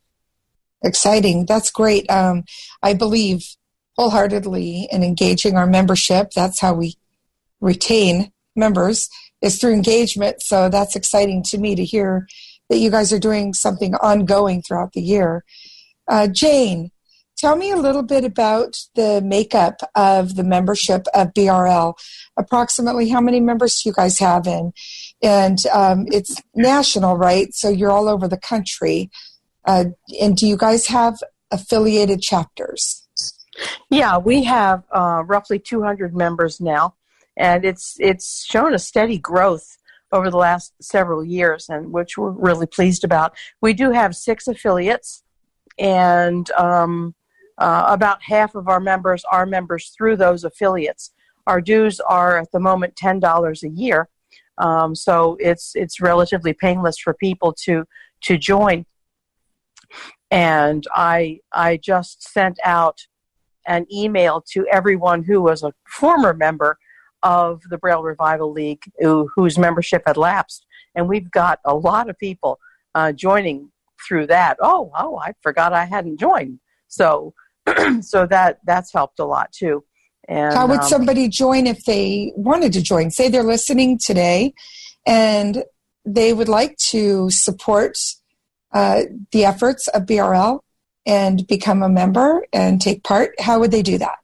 [0.84, 1.46] Exciting.
[1.46, 2.08] That's great.
[2.10, 2.44] Um,
[2.82, 3.56] I believe
[3.96, 6.30] wholeheartedly in engaging our membership.
[6.32, 6.96] That's how we
[7.60, 9.08] retain members
[9.42, 10.42] is through engagement.
[10.42, 12.26] So that's exciting to me to hear
[12.68, 15.44] that you guys are doing something ongoing throughout the year.
[16.08, 16.90] Uh, Jane,
[17.36, 21.94] tell me a little bit about the makeup of the membership of BRL.
[22.36, 24.72] Approximately how many members do you guys have in?
[25.22, 27.54] And um, it's national, right?
[27.54, 29.10] So you're all over the country.
[29.64, 29.86] Uh,
[30.20, 31.18] and do you guys have
[31.50, 33.06] affiliated chapters?
[33.90, 36.94] Yeah, we have uh, roughly 200 members now,
[37.36, 39.78] and it's it's shown a steady growth
[40.12, 43.34] over the last several years, and which we're really pleased about.
[43.62, 45.22] We do have six affiliates,
[45.78, 47.14] and um,
[47.58, 51.12] uh, about half of our members are members through those affiliates.
[51.46, 54.08] Our dues are at the moment ten dollars a year,
[54.58, 57.84] um, so it's it's relatively painless for people to
[58.22, 58.86] to join.
[60.30, 63.06] And I I just sent out
[63.66, 66.78] an email to everyone who was a former member
[67.22, 70.64] of the Braille Revival League who, whose membership had lapsed.
[70.94, 72.58] And we've got a lot of people
[72.94, 73.70] uh, joining
[74.06, 74.56] through that.
[74.60, 76.60] Oh, oh, I forgot I hadn't joined.
[76.88, 77.34] So,
[78.00, 79.84] so that that's helped a lot too.
[80.28, 83.10] And how would um, somebody join if they wanted to join?
[83.10, 84.54] Say they're listening today,
[85.06, 85.64] and
[86.04, 87.96] they would like to support
[88.72, 89.02] uh,
[89.32, 90.60] the efforts of BRL
[91.06, 94.16] and become a member and take part, how would they do that?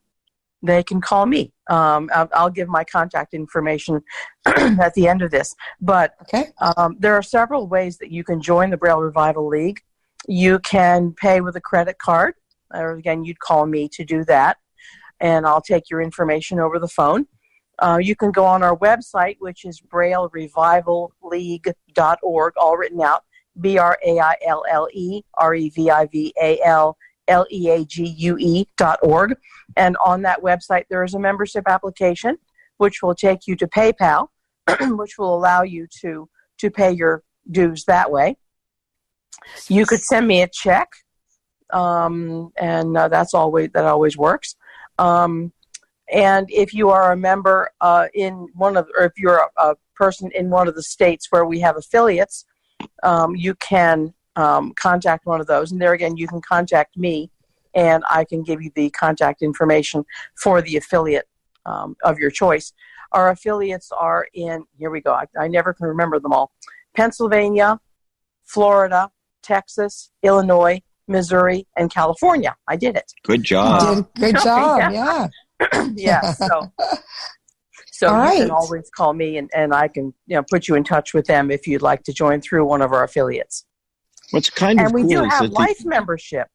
[0.63, 1.53] They can call me.
[1.71, 4.03] Um, I'll, I'll, give my contact information
[4.47, 5.55] at the end of this.
[5.81, 6.47] But okay.
[6.77, 9.81] um, there are several ways that you can join the Braille Revival League.
[10.29, 12.35] You can pay with a credit card,
[12.75, 14.57] or again, you'd call me to do that,
[15.21, 17.27] and I'll take your information over the phone.
[17.79, 23.25] Uh, you can go on our website, which is braillerevivalleague.org, all written out.
[23.61, 26.97] B R A I L L E R E V I V A L
[27.29, 29.37] L E A G U E dot org.
[29.77, 32.39] And on that website, there is a membership application
[32.79, 34.29] which will take you to PayPal,
[34.97, 38.37] which will allow you to, to pay your dues that way.
[39.69, 40.89] You could send me a check,
[41.73, 44.57] um, and uh, that's always that always works.
[44.99, 45.53] Um,
[46.13, 49.75] and if you are a member uh, in one of, or if you're a, a,
[49.95, 52.45] person in one of the states where we have affiliates,
[53.03, 55.71] um, you can um, contact one of those.
[55.71, 57.31] And there again, you can contact me,
[57.75, 60.05] and I can give you the contact information
[60.35, 61.29] for the affiliate
[61.67, 62.73] um, of your choice.
[63.13, 66.51] Our affiliates are in, here we go, I, I never can remember them all
[66.97, 67.79] Pennsylvania,
[68.43, 69.11] Florida,
[69.43, 72.55] Texas, Illinois, Missouri, and California.
[72.69, 73.13] I did it.
[73.25, 74.07] Good job.
[74.19, 75.29] good job, yeah.
[75.95, 76.73] yeah, so
[78.03, 78.39] So All you right.
[78.39, 81.27] can always call me and, and I can you know put you in touch with
[81.27, 83.65] them if you'd like to join through one of our affiliates.
[84.33, 86.49] What's kind of and we cool do have life the- membership.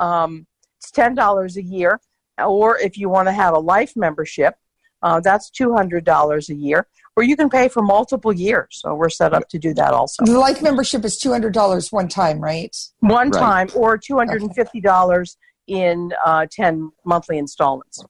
[0.00, 0.48] Um,
[0.80, 2.00] it's ten dollars a year,
[2.44, 4.56] or if you want to have a life membership,
[5.02, 6.86] uh, that's two hundred dollars a year.
[7.16, 8.78] Or you can pay for multiple years.
[8.80, 10.24] So we're set up to do that also.
[10.24, 12.76] The life membership is two hundred dollars one time, right?
[13.00, 13.40] One right.
[13.40, 15.36] time, or two hundred and fifty dollars
[15.68, 15.80] okay.
[15.80, 18.04] in uh, ten monthly installments,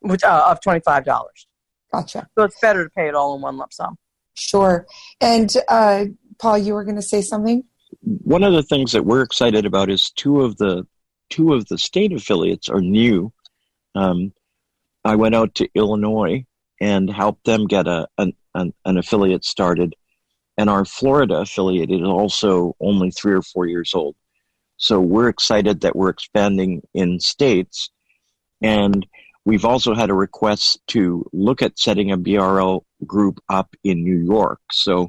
[0.00, 1.46] which uh, of twenty five dollars.
[1.92, 2.26] Gotcha.
[2.38, 3.96] So it's better to pay it all in one lump sum.
[4.34, 4.86] Sure.
[5.20, 6.06] And uh,
[6.38, 7.64] Paul, you were going to say something.
[8.00, 10.86] One of the things that we're excited about is two of the
[11.28, 13.32] two of the state affiliates are new.
[13.94, 14.32] Um,
[15.08, 16.44] I went out to Illinois
[16.80, 19.94] and helped them get a an, an, an affiliate started,
[20.56, 24.16] and our Florida affiliate is also only three or four years old.
[24.76, 27.90] So we're excited that we're expanding in states,
[28.62, 29.06] and
[29.48, 34.18] We've also had a request to look at setting a BRL group up in New
[34.18, 34.60] York.
[34.72, 35.04] So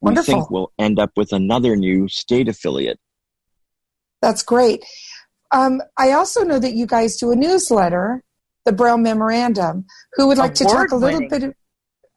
[0.00, 0.34] we Wonderful.
[0.34, 2.98] think we'll end up with another new state affiliate.
[4.20, 4.84] That's great.
[5.52, 8.24] Um, I also know that you guys do a newsletter,
[8.66, 9.86] the Braille Memorandum.
[10.14, 11.44] Who would like to talk a little bit?
[11.44, 11.54] Of,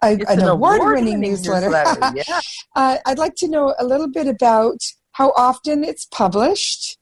[0.03, 1.67] a, It's an, an award-winning, award-winning newsletter.
[1.67, 2.39] newsletter, yeah.
[2.75, 4.79] uh, I'd like to know a little bit about
[5.13, 6.97] how often it's published,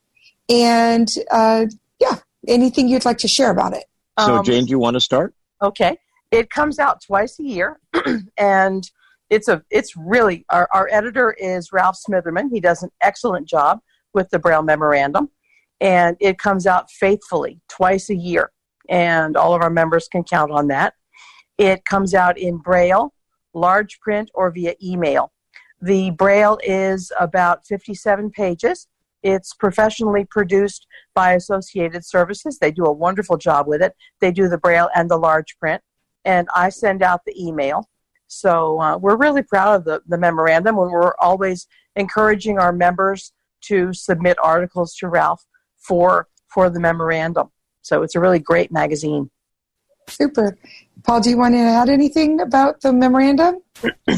[0.50, 1.66] and uh,
[2.00, 2.16] yeah,
[2.48, 3.86] anything you'd like to share about it.
[4.20, 5.34] So, Um, Jane, do you want to start?
[5.62, 5.98] Okay.
[6.32, 7.80] It comes out twice a year,
[8.38, 8.90] and
[9.30, 12.50] it's a it's really our, our editor is Ralph Smitherman.
[12.52, 13.80] He does an excellent job
[14.14, 15.30] with the Braille Memorandum,
[15.80, 18.52] and it comes out faithfully twice a year,
[18.90, 20.94] and all of our members can count on that.
[21.58, 23.14] It comes out in Braille,
[23.54, 25.32] large print, or via email.
[25.82, 28.88] The Braille is about 57 pages.
[29.24, 32.60] It's professionally produced by Associated Services.
[32.60, 33.96] They do a wonderful job with it.
[34.20, 35.82] They do the Braille and the large print,
[36.26, 37.90] and I send out the email.
[38.28, 43.34] So uh, we're really proud of the, the memorandum, and we're always encouraging our members
[43.62, 45.46] to submit articles to Ralph
[45.78, 47.50] for for the memorandum.
[47.88, 49.30] So it's a really great magazine.
[50.10, 50.58] Super.
[51.04, 53.62] Paul, do you want to add anything about the memorandum?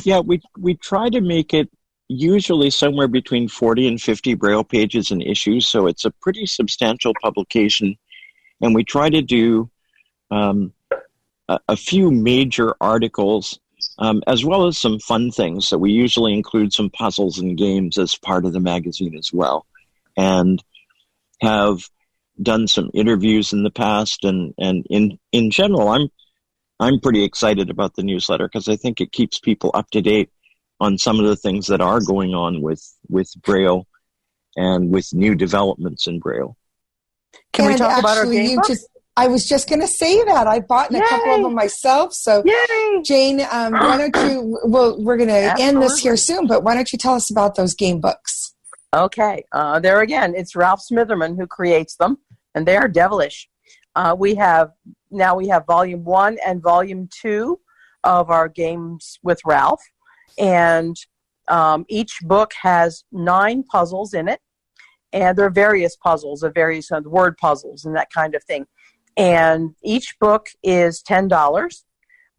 [0.03, 1.70] Yeah, we we try to make it
[2.07, 7.13] usually somewhere between 40 and 50 braille pages and issues, so it's a pretty substantial
[7.22, 7.95] publication.
[8.61, 9.70] And we try to do
[10.32, 10.74] um,
[11.47, 13.59] a, a few major articles
[13.99, 15.67] um, as well as some fun things.
[15.67, 19.67] So we usually include some puzzles and games as part of the magazine as well,
[20.17, 20.63] and
[21.41, 21.88] have
[22.42, 24.24] done some interviews in the past.
[24.24, 26.10] And and in in general, I'm
[26.80, 30.30] I'm pretty excited about the newsletter because I think it keeps people up to date
[30.80, 33.86] on some of the things that are going on with with Braille
[34.56, 36.56] and with new developments in Braille.
[37.54, 38.88] Can we And talk about our actually, game you just-
[39.18, 40.48] I was just going to say that.
[40.48, 42.14] I bought a couple of them myself.
[42.14, 43.02] So, Yay!
[43.04, 44.58] Jane, um, why don't you?
[44.64, 47.56] Well, we're going to end this here soon, but why don't you tell us about
[47.56, 48.56] those game books?
[48.94, 52.18] Okay, uh, there again, it's Ralph Smitherman who creates them,
[52.56, 53.47] and they are devilish.
[53.95, 54.72] Uh, we have
[55.12, 57.60] now we have volume one and volume two
[58.04, 59.82] of our games with Ralph,
[60.38, 60.95] and
[61.47, 64.39] um, each book has nine puzzles in it,
[65.12, 68.66] and there are various puzzles of various uh, word puzzles and that kind of thing.
[69.18, 71.86] And each book is ten dollars,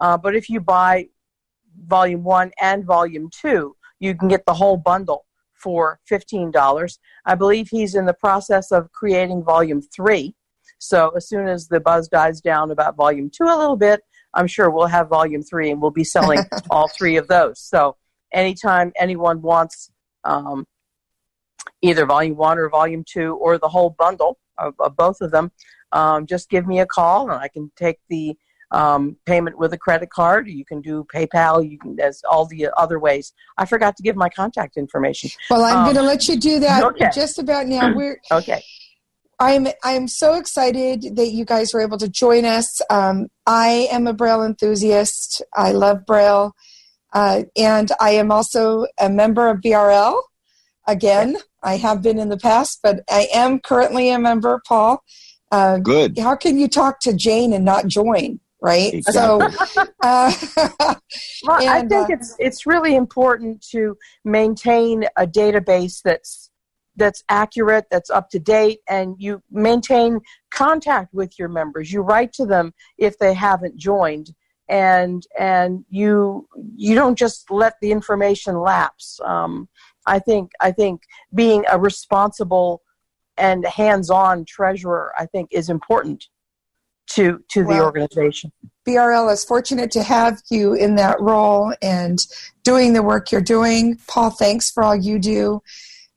[0.00, 1.06] uh, but if you buy
[1.86, 5.26] volume one and volume two, you can get the whole bundle
[5.60, 6.98] for $15.
[7.26, 10.34] I believe he's in the process of creating volume three.
[10.78, 14.00] So as soon as the buzz dies down about volume two a little bit,
[14.34, 16.40] I'm sure we'll have volume three and we'll be selling
[16.70, 17.60] all three of those.
[17.60, 17.96] So
[18.32, 19.90] anytime anyone wants
[20.24, 20.66] um,
[21.82, 25.50] either volume one or volume two or the whole bundle of, of both of them,
[25.92, 28.36] um, just give me a call and I can take the
[28.70, 30.48] um, payment with a credit card.
[30.48, 31.68] You can do PayPal.
[31.68, 33.32] You can there's all the other ways.
[33.58, 35.30] I forgot to give my contact information.
[35.48, 37.10] Well, I'm Um, going to let you do that okay.
[37.14, 37.92] just about now.
[37.94, 38.62] We're Okay.
[39.38, 42.80] I'm I'm so excited that you guys were able to join us.
[42.90, 45.42] Um, I am a Braille enthusiast.
[45.54, 46.52] I love Braille,
[47.14, 50.20] uh, and I am also a member of BRL.
[50.86, 54.60] Again, I have been in the past, but I am currently a member.
[54.68, 55.02] Paul,
[55.50, 56.18] uh, Good.
[56.18, 58.40] how can you talk to Jane and not join?
[58.62, 58.92] Right.
[58.92, 59.50] Exactly.
[59.52, 60.94] So, uh,
[61.44, 66.50] Well, I think uh, it's it's really important to maintain a database that's
[66.96, 71.92] that's accurate, that's up to date, and you maintain contact with your members.
[71.92, 74.34] You write to them if they haven't joined,
[74.68, 76.46] and and you
[76.76, 79.18] you don't just let the information lapse.
[79.24, 79.68] Um,
[80.06, 81.02] I think I think
[81.34, 82.82] being a responsible
[83.38, 86.26] and hands-on treasurer, I think, is important
[87.14, 88.52] to to the organization.
[88.86, 92.18] BRL is fortunate to have you in that role and
[92.64, 93.98] doing the work you're doing.
[94.08, 95.62] Paul, thanks for all you do.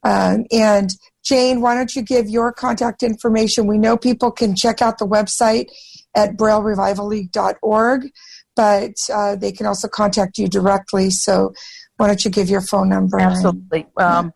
[0.03, 0.89] Um, and
[1.23, 3.67] Jane, why don't you give your contact information?
[3.67, 5.67] We know people can check out the website
[6.15, 8.11] at braillerevivalleague.org,
[8.55, 11.09] but uh, they can also contact you directly.
[11.09, 11.53] So
[11.97, 13.17] why don't you give your phone number?
[13.17, 13.87] and- Absolutely.
[13.97, 14.33] Um,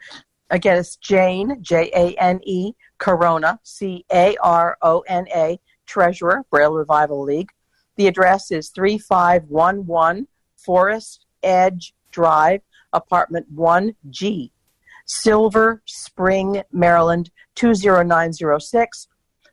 [0.50, 6.44] again, it's Jane, J A N E, Carona, C A R O N A, Treasurer,
[6.52, 7.50] Braille Revival League.
[7.96, 10.28] The address is 3511
[10.58, 12.62] Forest Edge Drive,
[12.94, 14.52] Apartment 1G,
[15.06, 19.08] Silver Spring, Maryland 20906.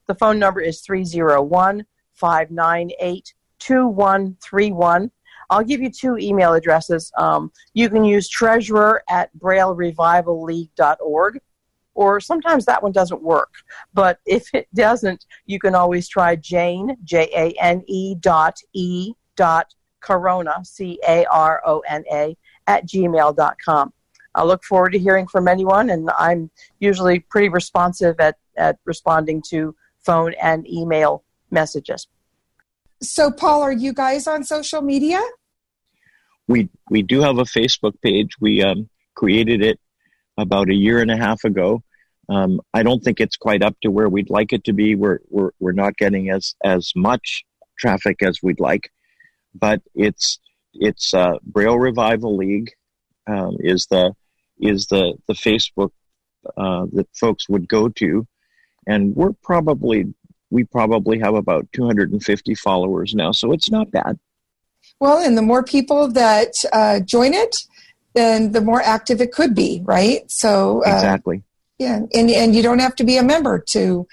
[0.06, 5.10] The phone number is 301 598 2131.
[5.50, 7.12] I'll give you two email addresses.
[7.18, 11.40] Um, you can use treasurer at braillerevivalleague.org,
[11.94, 13.52] or sometimes that one doesn't work.
[13.92, 19.12] But if it doesn't, you can always try Jane, J A N E dot E
[19.36, 22.36] dot Carona, C A R O N A,
[22.66, 23.92] at gmail.com.
[24.36, 29.42] I look forward to hearing from anyone, and I'm usually pretty responsive at, at responding
[29.50, 32.08] to phone and email messages.
[33.00, 35.20] So, Paul, are you guys on social media?
[36.46, 38.32] we we do have a Facebook page.
[38.40, 39.78] We um, created it
[40.36, 41.82] about a year and a half ago.
[42.28, 44.94] Um, I don't think it's quite up to where we'd like it to be.
[44.94, 47.44] We're we're we're not getting as as much
[47.78, 48.90] traffic as we'd like,
[49.54, 50.38] but it's
[50.72, 52.70] it's uh, Braille Revival League
[53.26, 54.14] um, is the
[54.58, 55.90] is the the Facebook
[56.56, 58.26] uh, that folks would go to,
[58.86, 60.14] and we're probably
[60.50, 64.18] we probably have about 250 followers now, so it's not bad.
[65.00, 67.56] Well, and the more people that uh, join it,
[68.14, 70.30] then the more active it could be, right?
[70.30, 71.42] So uh, exactly,
[71.78, 74.06] yeah, and and you don't have to be a member to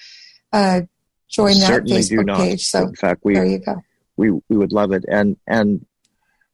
[0.51, 0.81] uh,
[1.29, 2.63] join that Certainly Facebook page.
[2.65, 3.81] So in fact, we there you go.
[4.17, 5.85] We we would love it, and and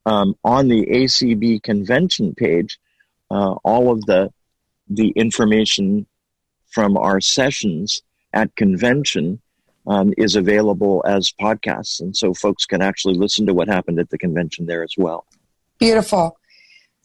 [0.05, 2.79] um, on the ACB convention page,
[3.31, 4.31] uh, all of the
[4.89, 6.05] the information
[6.69, 8.01] from our sessions
[8.33, 9.41] at convention
[9.87, 14.09] um, is available as podcasts, and so folks can actually listen to what happened at
[14.09, 15.25] the convention there as well.
[15.79, 16.37] Beautiful.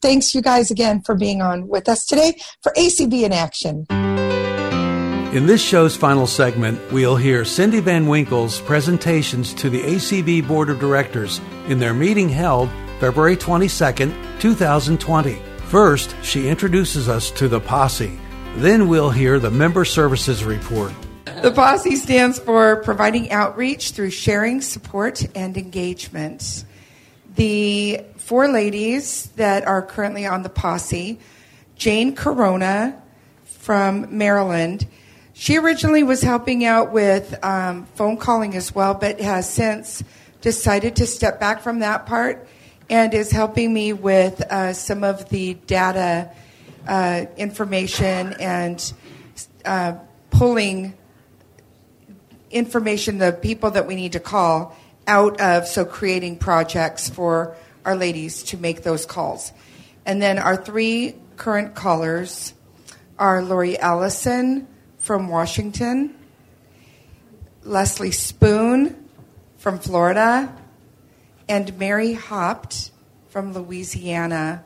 [0.03, 3.87] Thanks, you guys, again for being on with us today for ACB in Action.
[5.33, 10.71] In this show's final segment, we'll hear Cindy Van Winkle's presentations to the ACB Board
[10.71, 15.39] of Directors in their meeting held February 22, 2020.
[15.69, 18.19] First, she introduces us to the posse.
[18.57, 20.93] Then we'll hear the Member Services Report.
[21.43, 26.65] The posse stands for providing outreach through sharing, support, and engagement.
[27.37, 31.19] The four ladies that are currently on the posse
[31.77, 32.97] Jane Carona
[33.45, 34.87] from Maryland.
[35.33, 40.05] She originally was helping out with um, phone calling as well, but has since
[40.41, 42.47] decided to step back from that part
[42.89, 46.31] and is helping me with uh, some of the data
[46.87, 48.93] uh, information and
[49.65, 49.95] uh,
[50.31, 50.95] pulling
[52.53, 54.77] information, the people that we need to call
[55.09, 59.53] out of, so creating projects for our ladies to make those calls.
[60.05, 62.55] And then our three current callers
[63.19, 64.67] are Lori Allison
[64.99, 66.15] from Washington,
[67.63, 69.09] Leslie Spoon
[69.59, 70.57] from Florida,
[71.49, 72.91] and Mary Hopt
[73.29, 74.65] from Louisiana.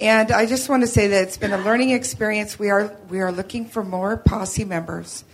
[0.00, 2.58] And I just want to say that it's been a learning experience.
[2.58, 5.24] We are we are looking for more posse members.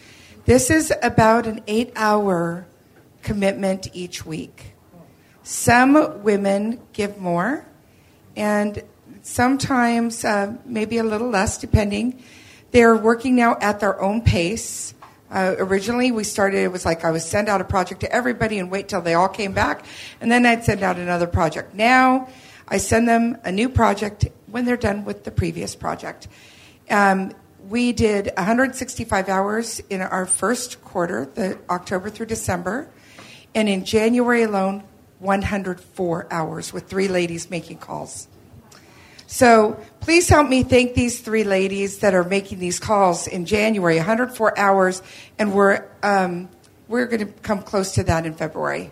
[0.44, 2.66] This is about an eight hour
[3.22, 4.74] commitment each week.
[5.50, 7.66] Some women give more,
[8.36, 8.84] and
[9.22, 12.22] sometimes uh, maybe a little less, depending.
[12.70, 14.94] They're working now at their own pace.
[15.28, 18.60] Uh, originally, we started, it was like I would send out a project to everybody
[18.60, 19.84] and wait till they all came back,
[20.20, 21.74] and then I'd send out another project.
[21.74, 22.28] Now,
[22.68, 26.28] I send them a new project when they're done with the previous project.
[26.88, 27.32] Um,
[27.68, 32.88] we did 165 hours in our first quarter, the October through December,
[33.52, 34.84] and in January alone,
[35.20, 38.26] 104 hours with three ladies making calls.
[39.26, 43.96] So please help me thank these three ladies that are making these calls in January,
[43.96, 45.02] 104 hours,
[45.38, 46.48] and we're um,
[46.88, 48.90] we're going to come close to that in February.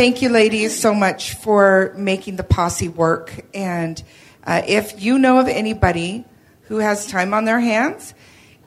[0.00, 3.44] Thank you, ladies, so much for making the posse work.
[3.52, 4.02] And
[4.50, 6.24] uh, if you know of anybody
[6.62, 8.14] who has time on their hands,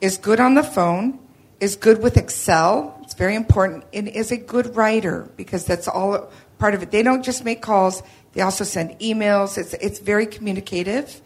[0.00, 1.18] is good on the phone,
[1.60, 2.98] is good with Excel.
[3.02, 3.84] It's very important.
[3.92, 6.90] And is a good writer because that's all part of it.
[6.90, 9.58] They don't just make calls; they also send emails.
[9.58, 11.20] It's it's very communicative,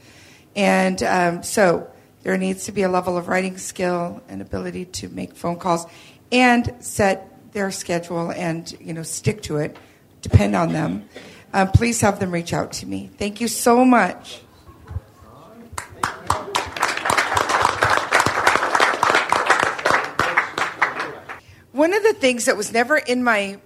[0.56, 1.88] and um, so
[2.24, 5.86] there needs to be a level of writing skill and ability to make phone calls
[6.32, 9.76] and set their schedule and you know stick to it.
[10.20, 11.08] Depend on them.
[11.52, 13.08] Uh, please have them reach out to me.
[13.18, 14.40] Thank you so much.
[21.88, 23.58] One of the things that was never in my,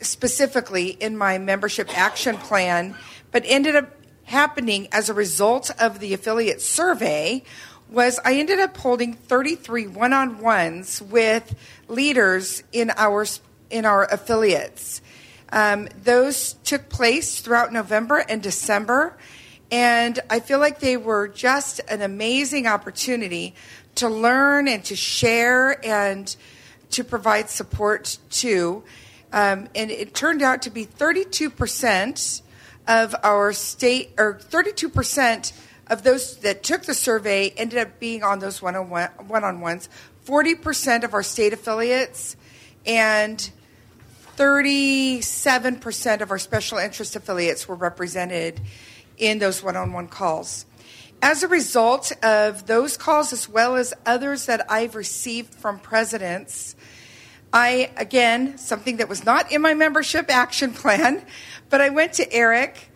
[0.00, 2.94] specifically in my membership action plan,
[3.30, 3.90] but ended up
[4.24, 7.42] happening as a result of the affiliate survey
[7.90, 11.54] was I ended up holding 33 one-on-ones with
[11.88, 13.26] leaders in our
[13.68, 15.02] in our affiliates.
[15.50, 19.14] Um, those took place throughout November and December,
[19.70, 23.54] and I feel like they were just an amazing opportunity
[23.96, 26.34] to learn and to share and
[26.92, 28.82] to provide support to.
[29.32, 32.42] Um, and it turned out to be 32%
[32.86, 35.52] of our state, or 32%
[35.88, 39.88] of those that took the survey ended up being on those one on ones.
[40.26, 42.36] 40% of our state affiliates
[42.86, 43.50] and
[44.36, 48.60] 37% of our special interest affiliates were represented
[49.18, 50.66] in those one on one calls.
[51.20, 56.74] as a result of those calls, as well as others that I've received from presidents,
[57.52, 61.24] I, again, something that was not in my membership action plan,
[61.68, 62.90] but I went to Eric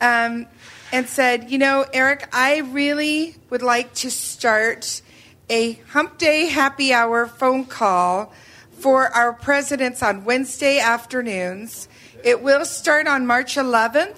[0.00, 0.46] um,
[0.92, 5.02] and said, You know, Eric, I really would like to start
[5.50, 8.32] a hump day happy hour phone call
[8.72, 11.88] for our presidents on Wednesday afternoons.
[12.24, 14.16] It will start on March 11th,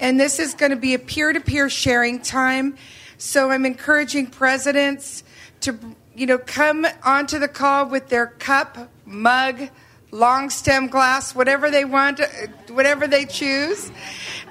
[0.00, 2.76] and this is going to be a peer to peer sharing time.
[3.18, 5.24] So I'm encouraging presidents
[5.60, 5.78] to,
[6.14, 9.70] you know, come onto the call with their cup, mug,
[10.10, 12.20] long stem glass, whatever they want,
[12.68, 13.90] whatever they choose,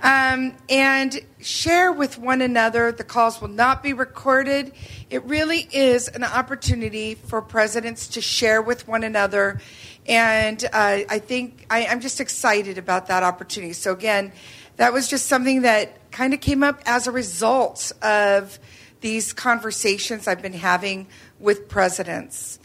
[0.03, 2.91] um, and share with one another.
[2.91, 4.73] The calls will not be recorded.
[5.09, 9.59] It really is an opportunity for presidents to share with one another.
[10.07, 13.73] And uh, I think I, I'm just excited about that opportunity.
[13.73, 14.31] So, again,
[14.77, 18.59] that was just something that kind of came up as a result of
[19.01, 21.07] these conversations I've been having
[21.39, 22.59] with presidents.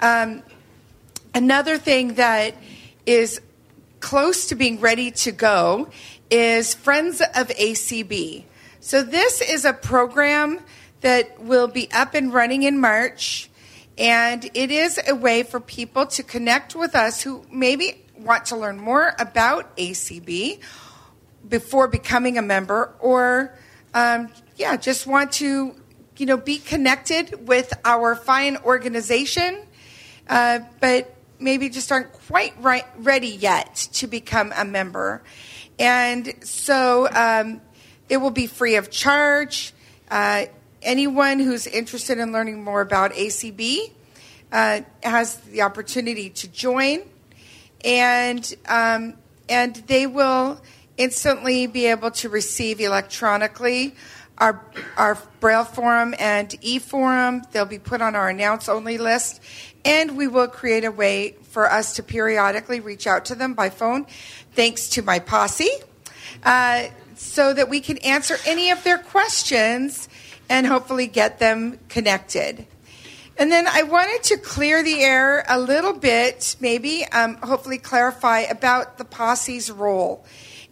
[0.00, 0.42] Um,
[1.34, 2.54] another thing that
[3.04, 3.40] is
[4.00, 5.88] close to being ready to go
[6.30, 8.44] is Friends of ACB.
[8.80, 10.60] So, this is a program
[11.00, 13.48] that will be up and running in March,
[13.96, 18.56] and it is a way for people to connect with us who maybe want to
[18.56, 20.60] learn more about ACB
[21.48, 23.54] before becoming a member, or
[23.94, 25.74] um, yeah, just want to
[26.16, 29.62] you know be connected with our fine organization,
[30.28, 31.13] uh, but
[31.44, 35.22] maybe just aren't quite right, ready yet to become a member.
[35.78, 37.60] And so um,
[38.08, 39.72] it will be free of charge.
[40.10, 40.46] Uh,
[40.82, 43.92] anyone who's interested in learning more about ACB
[44.50, 47.02] uh, has the opportunity to join,
[47.84, 49.14] and um,
[49.48, 50.60] and they will
[50.96, 53.94] instantly be able to receive electronically
[54.38, 54.64] our
[54.96, 57.42] our Braille forum and e forum.
[57.52, 59.40] They'll be put on our announce only list,
[59.84, 63.70] and we will create a way for us to periodically reach out to them by
[63.70, 64.06] phone,
[64.54, 65.70] thanks to my posse,
[66.42, 70.08] uh, so that we can answer any of their questions
[70.48, 72.66] and hopefully get them connected.
[73.36, 78.40] And then I wanted to clear the air a little bit, maybe, um, hopefully clarify
[78.40, 80.24] about the posse's role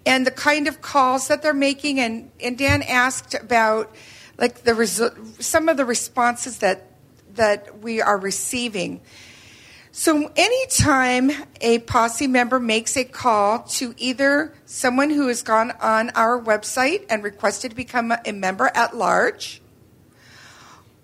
[0.04, 2.00] and the kind of calls that they're making.
[2.00, 3.94] And, and Dan asked about
[4.38, 6.88] like the resu- some of the responses that
[7.34, 9.00] that we are receiving.
[9.94, 11.30] So, anytime
[11.60, 17.04] a posse member makes a call to either someone who has gone on our website
[17.10, 19.60] and requested to become a member at large,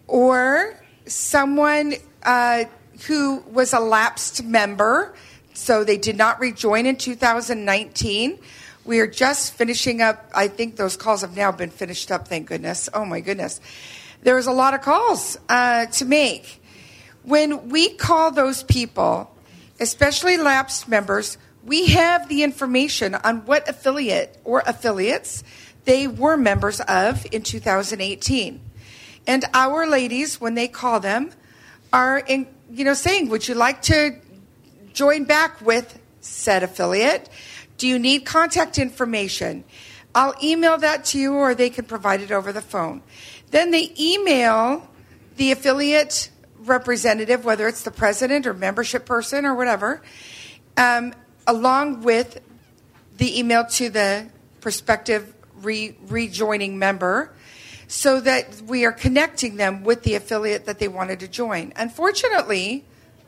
[0.07, 2.65] or someone uh,
[3.07, 5.15] who was a lapsed member,
[5.53, 8.39] so they did not rejoin in 2019.
[8.89, 10.31] We are just finishing up.
[10.35, 12.89] I think those calls have now been finished up, thank goodness.
[12.95, 13.61] Oh my goodness.
[14.23, 16.63] There was a lot of calls uh, to make.
[17.23, 19.31] When we call those people,
[19.79, 25.45] especially lapsed members, we have the information on what affiliate or affiliates
[25.85, 28.59] they were members of in 2018.
[29.27, 31.29] And our ladies, when they call them,
[31.93, 34.17] are in, you know saying, "Would you like to
[34.95, 37.29] join back with said affiliate?
[37.79, 39.65] Do you need contact information?"
[40.15, 43.03] I'll email that to you, or they can provide it over the phone.
[43.51, 44.89] Then they email
[45.37, 50.03] the affiliate representative, whether it's the president or membership person or whatever,
[50.77, 51.15] um,
[51.47, 52.41] along with
[53.17, 54.29] the email to the
[54.61, 57.33] prospective re- rejoining member
[57.87, 61.73] so that we are connecting them with the affiliate that they wanted to join.
[61.77, 62.85] Unfortunately,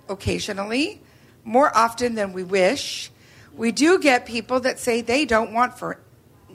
[0.09, 1.01] occasionally,
[1.45, 3.11] more often than we wish,
[3.57, 6.01] we do get people that say they don't want for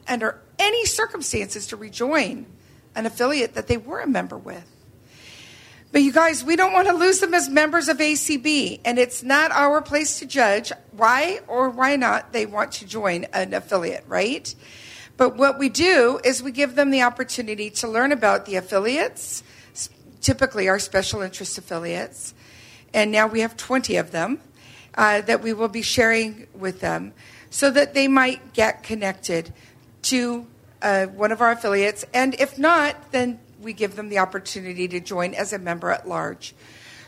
[0.08, 2.46] under any circumstances to rejoin
[2.96, 4.72] an affiliate that they were a member with.
[5.92, 9.24] But you guys, we don't want to lose them as members of ACB, and it's
[9.24, 14.04] not our place to judge why or why not they want to join an affiliate,
[14.08, 14.54] right?
[15.16, 19.44] But what we do is we give them the opportunity to learn about the affiliates,
[20.20, 22.34] typically our special interest affiliates,
[22.94, 24.42] and now we have 20 of them
[24.96, 27.14] uh, that we will be sharing with them
[27.50, 29.54] so that they might get connected
[30.02, 30.46] to
[30.82, 32.06] uh, one of our affiliates.
[32.14, 36.08] And if not, then we give them the opportunity to join as a member at
[36.08, 36.54] large.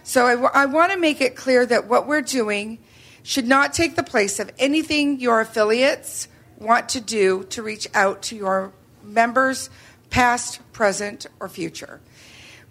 [0.04, 2.80] So I, w- I want to make it clear that what we're doing
[3.24, 8.22] should not take the place of anything your affiliates want to do to reach out
[8.24, 8.72] to your
[9.04, 9.70] members,
[10.10, 12.00] past, present, or future.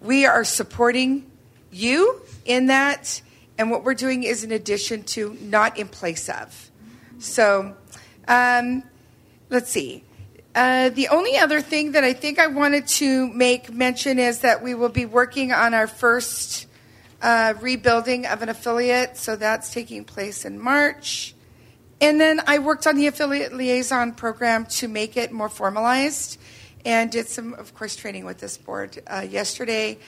[0.01, 1.31] We are supporting
[1.71, 3.21] you in that,
[3.59, 6.70] and what we're doing is in addition to, not in place of.
[7.18, 7.74] So,
[8.28, 8.82] um,
[9.50, 10.04] let's see.
[10.54, 14.62] Uh, the only other thing that I think I wanted to make mention is that
[14.62, 16.66] we will be working on our first
[17.20, 19.16] uh, rebuilding of an affiliate.
[19.16, 21.34] So that's taking place in March.
[22.00, 26.38] And then I worked on the affiliate liaison program to make it more formalized
[26.84, 29.98] and did some, of course, training with this board uh, yesterday.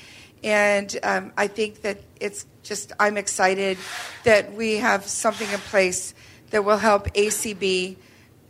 [0.43, 3.79] And um, I think that it's just, I'm excited
[4.25, 6.15] that we have something in place
[6.51, 7.97] that will help ACB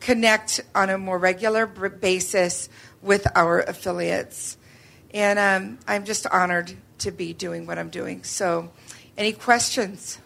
[0.01, 2.69] connect on a more regular basis
[3.03, 4.57] with our affiliates.
[5.13, 8.25] And um, I'm just honored to be doing what I'm doing.
[8.25, 8.71] So,
[9.17, 10.19] any questions?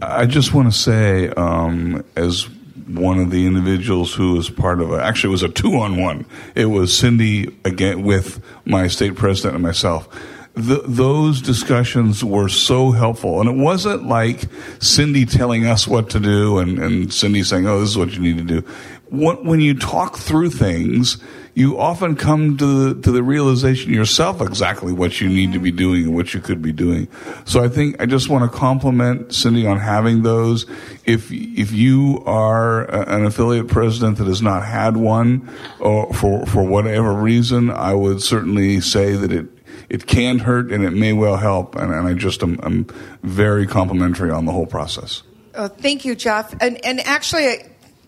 [0.00, 2.48] I just want to say, um, as
[2.86, 6.00] one of the individuals who was part of a, actually it was a two on
[6.00, 6.24] one.
[6.54, 10.08] It was Cindy again with my state president and myself
[10.54, 13.40] the, those discussions were so helpful.
[13.40, 14.44] And it wasn't like
[14.80, 18.20] Cindy telling us what to do and, and Cindy saying, oh, this is what you
[18.20, 18.66] need to do.
[19.08, 21.18] What, when you talk through things,
[21.54, 25.72] you often come to the, to the realization yourself exactly what you need to be
[25.72, 27.08] doing and what you could be doing.
[27.44, 30.64] So I think I just want to compliment Cindy on having those.
[31.04, 36.62] If if you are an affiliate president that has not had one, or for for
[36.62, 41.36] whatever reason, I would certainly say that it it can hurt and it may well
[41.36, 41.74] help.
[41.76, 42.86] And, and I just am I'm
[43.22, 45.22] very complimentary on the whole process.
[45.54, 46.54] Oh, thank you, Jeff.
[46.60, 47.58] And, and actually,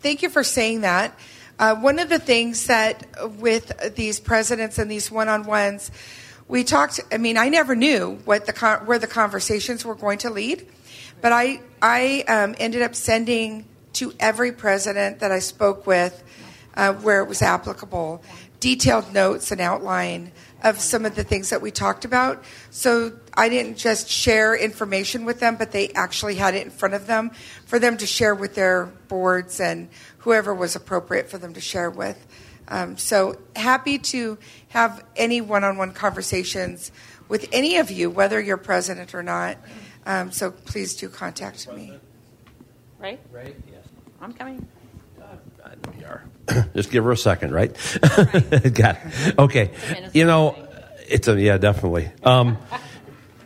[0.01, 1.19] thank you for saying that.
[1.59, 3.07] Uh, one of the things that
[3.39, 5.91] with these presidents and these one-on-ones,
[6.49, 7.01] we talked.
[7.13, 10.67] I mean, I never knew what the where the conversations were going to lead,
[11.21, 16.23] but I I um, ended up sending to every president that I spoke with,
[16.75, 18.23] uh, where it was applicable,
[18.59, 22.45] detailed notes and outline of some of the things that we talked about.
[22.71, 26.95] So I didn't just share information with them, but they actually had it in front
[26.95, 27.31] of them
[27.67, 29.89] for them to share with their boards and
[30.19, 32.27] whoever was appropriate for them to share with.
[32.69, 34.39] Um, so happy to
[34.69, 36.93] have any one on one conversations
[37.29, 39.59] with any of you, whether you're president or not.
[40.07, 41.99] Um, so please do contact me.
[42.99, 43.21] Right?
[43.33, 43.85] Right, yes.
[44.21, 44.67] I'm coming.
[45.99, 46.23] We are.
[46.75, 47.77] Just give her a second, right?
[48.03, 48.75] right.
[48.75, 49.39] Got it.
[49.39, 49.71] Okay.
[50.13, 50.57] You know,
[51.09, 52.11] it's a yeah, definitely.
[52.23, 52.59] Um,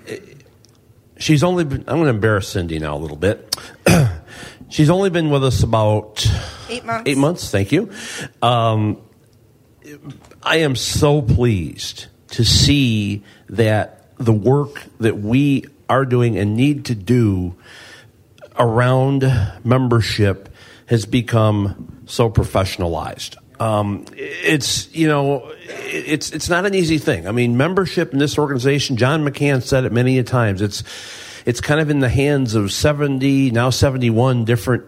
[1.19, 1.81] she's only been.
[1.81, 3.57] I'm going to embarrass Cindy now a little bit.
[4.69, 6.27] she's only been with us about
[6.69, 7.11] eight months.
[7.11, 7.51] Eight months.
[7.51, 7.91] Thank you.
[8.43, 9.03] Um,
[10.43, 16.87] I am so pleased to see that the work that we are doing and need
[16.87, 17.55] to do
[18.59, 19.23] around
[19.65, 20.49] membership
[20.87, 23.37] has become so professionalized.
[23.61, 27.27] Um, it's you know it's it's not an easy thing.
[27.27, 28.97] I mean, membership in this organization.
[28.97, 30.61] John McCann said it many a times.
[30.61, 30.83] It's
[31.47, 34.85] it's kind of in the hands of seventy now seventy one different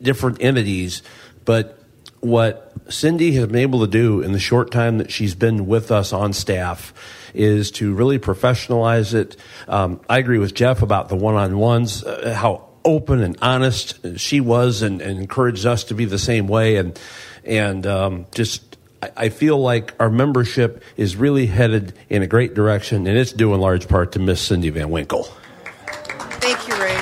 [0.00, 1.02] different entities,
[1.44, 1.78] but
[2.20, 5.90] what Cindy has been able to do in the short time that she's been with
[5.90, 6.92] us on staff
[7.34, 9.36] is to really professionalize it.
[9.66, 14.18] Um, I agree with Jeff about the one on ones, uh, how open and honest
[14.18, 16.98] she was and, and encouraged us to be the same way and
[17.44, 18.72] and um, just
[19.16, 23.52] I, feel like our membership is really headed in a great direction and it's due
[23.52, 25.24] in large part to Miss Cindy Van Winkle.
[25.24, 26.94] Thank you, Ray.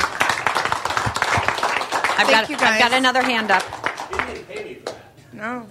[2.20, 2.82] I've Thank got you guys.
[2.82, 3.62] I've got another hand up.
[5.32, 5.66] No.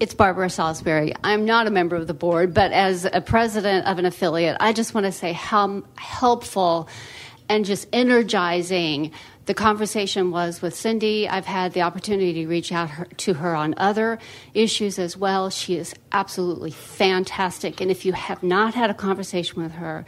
[0.00, 1.14] It's Barbara Salisbury.
[1.22, 4.72] I'm not a member of the board, but as a president of an affiliate, I
[4.72, 6.88] just want to say how helpful
[7.48, 9.12] and just energizing
[9.46, 11.28] the conversation was with Cindy.
[11.28, 14.18] I've had the opportunity to reach out her, to her on other
[14.54, 15.50] issues as well.
[15.50, 17.80] She is absolutely fantastic.
[17.80, 20.04] And if you have not had a conversation with her,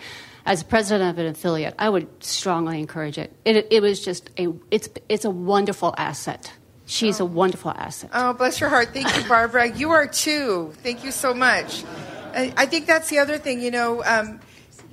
[0.46, 3.34] as president of an affiliate, I would strongly encourage it.
[3.44, 6.52] It, it was just a it's it's a wonderful asset.
[6.86, 7.24] She's oh.
[7.24, 8.10] a wonderful asset.
[8.12, 8.92] Oh, bless your heart.
[8.92, 9.72] Thank you, Barbara.
[9.72, 10.72] you are too.
[10.82, 11.82] Thank you so much.
[12.34, 13.62] I, I think that's the other thing.
[13.62, 14.40] You know, um,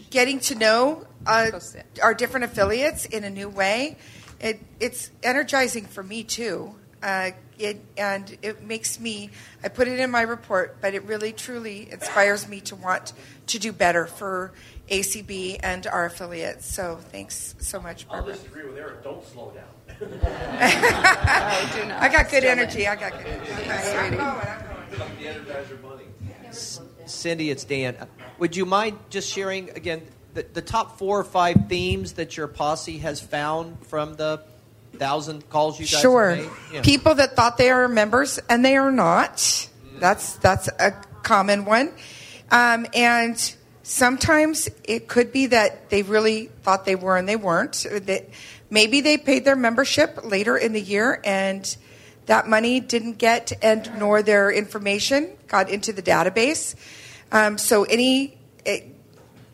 [0.10, 1.52] getting to know uh,
[2.02, 3.98] our different affiliates in a new way.
[4.40, 6.76] It, it's energizing for me too.
[7.04, 9.30] Uh, it, and it makes me,
[9.64, 13.14] I put it in my report, but it really truly inspires me to want
[13.48, 14.52] to do better for
[14.90, 16.72] ACB and our affiliates.
[16.72, 18.34] So thanks so much, Barbara.
[18.34, 19.04] I'll disagree with Eric.
[19.04, 19.66] Don't slow down.
[22.00, 22.88] I got good energy.
[22.88, 24.18] I got good energy.
[27.06, 27.96] Cindy, it's Dan.
[28.40, 30.02] Would you mind just sharing again
[30.34, 34.44] the, the top four or five themes that your posse has found from the
[34.94, 36.46] thousand calls you guys sure.
[36.72, 36.82] Yeah.
[36.82, 39.70] People that thought they are members and they are not.
[40.00, 40.92] That's that's a
[41.24, 41.92] common one.
[42.50, 47.86] Um, and sometimes it could be that they really thought they were and they weren't.
[47.90, 48.30] That
[48.70, 51.76] maybe they paid their membership later in the year and
[52.26, 56.76] that money didn't get and nor their information got into the database.
[57.32, 58.82] Um, so any eh,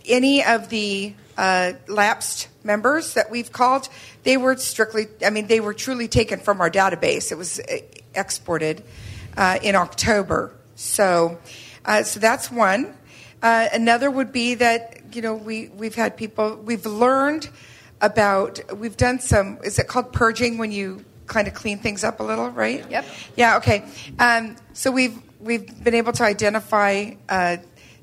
[0.07, 3.89] any of the uh, lapsed members that we've called,
[4.23, 7.31] they were strictly, I mean, they were truly taken from our database.
[7.31, 7.81] It was eh,
[8.15, 8.83] exported
[9.35, 10.53] uh, in October.
[10.75, 11.37] So,
[11.85, 12.95] uh, so that's one.
[13.41, 17.47] Uh, another would be that you know we we've had people we've learned
[18.01, 22.19] about we've done some is it called purging when you kind of clean things up
[22.19, 23.05] a little right Yep.
[23.35, 23.85] yeah okay
[24.19, 27.57] um, so we've we've been able to identify uh,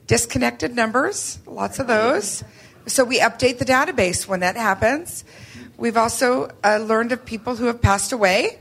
[0.06, 2.44] disconnected numbers lots of those
[2.86, 5.24] so we update the database when that happens
[5.76, 8.58] we've also uh, learned of people who have passed away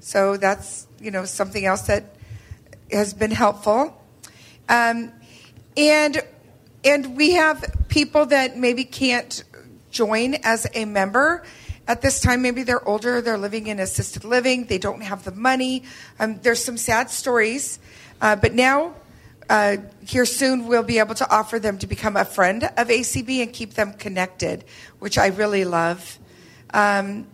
[0.00, 2.16] so that's you know something else that
[2.92, 4.00] has been helpful
[4.68, 5.12] um,
[5.76, 6.22] and
[6.84, 9.42] and we have people that maybe can't
[9.90, 11.42] join as a member
[11.86, 12.42] at this time.
[12.42, 15.84] Maybe they're older, they're living in assisted living, they don't have the money.
[16.18, 17.78] Um, there's some sad stories,
[18.20, 18.94] uh, but now.
[19.48, 19.76] Uh,
[20.06, 23.52] here soon, we'll be able to offer them to become a friend of ACB and
[23.52, 24.64] keep them connected,
[24.98, 26.18] which I really love.
[26.72, 27.26] Um,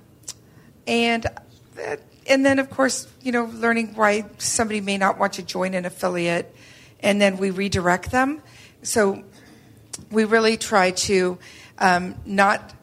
[0.87, 1.97] and uh,
[2.27, 5.85] and then, of course, you know, learning why somebody may not want to join an
[5.85, 6.55] affiliate,
[7.01, 8.43] and then we redirect them.
[8.83, 9.25] So
[10.11, 11.39] we really try to
[11.79, 12.75] um, not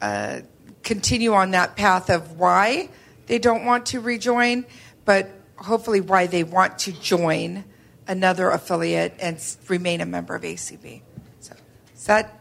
[0.00, 0.40] uh,
[0.82, 2.88] continue on that path of why
[3.26, 4.66] they don't want to rejoin,
[5.04, 7.64] but hopefully why they want to join
[8.08, 9.38] another affiliate and
[9.68, 11.02] remain a member of ACB.
[11.40, 11.54] So,
[11.94, 12.32] is that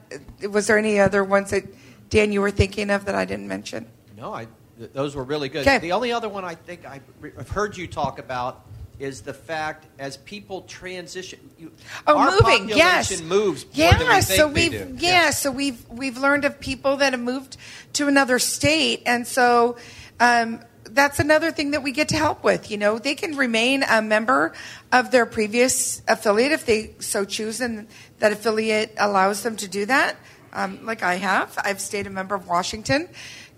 [0.50, 1.64] was there any other ones that
[2.10, 3.88] Dan you were thinking of that I didn't mention?
[4.18, 4.48] No, I,
[4.78, 5.62] th- those were really good.
[5.62, 5.80] Okay.
[5.80, 7.02] The only other one I think I,
[7.38, 8.66] have heard you talk about
[9.00, 11.40] is the fact as people transition.
[11.58, 11.72] You,
[12.08, 13.22] Oh, our moving, population yes.
[13.22, 14.96] moves yeah, we so we've do.
[14.98, 17.58] yeah, so we've we've learned of people that have moved
[17.94, 19.76] to another state, and so
[20.20, 20.62] um,
[20.96, 22.72] that's another thing that we get to help with.
[22.72, 24.54] You know, they can remain a member
[24.92, 27.88] of their previous affiliate if they so choose, and
[28.20, 30.16] that affiliate allows them to do that.
[30.54, 33.10] Um, like I have, I've stayed a member of Washington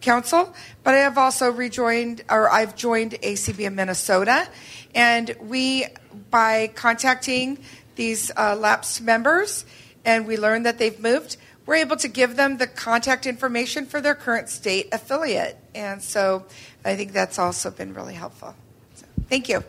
[0.02, 4.48] Council, but I have also rejoined, or I've joined ACB of Minnesota,
[4.96, 5.86] and we
[6.32, 7.60] by contacting
[7.96, 9.64] these uh, lapsed members,
[10.06, 14.02] and we learn that they've moved, we're able to give them the contact information for
[14.02, 15.58] their current state affiliate.
[15.76, 16.46] And so
[16.84, 18.56] I think that's also been really helpful.
[18.96, 19.64] So, thank you.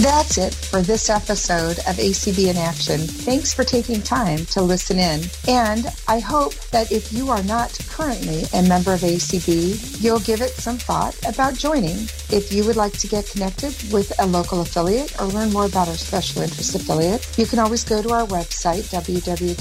[0.00, 3.00] That's it for this episode of ACB in Action.
[3.00, 5.20] Thanks for taking time to listen in.
[5.46, 10.40] And I hope that if you are not currently a member of ACB, you'll give
[10.40, 11.98] it some thought about joining.
[12.30, 15.88] If you would like to get connected with a local affiliate or learn more about
[15.88, 19.52] our special interest affiliate, you can always go to our website, www.acb.org,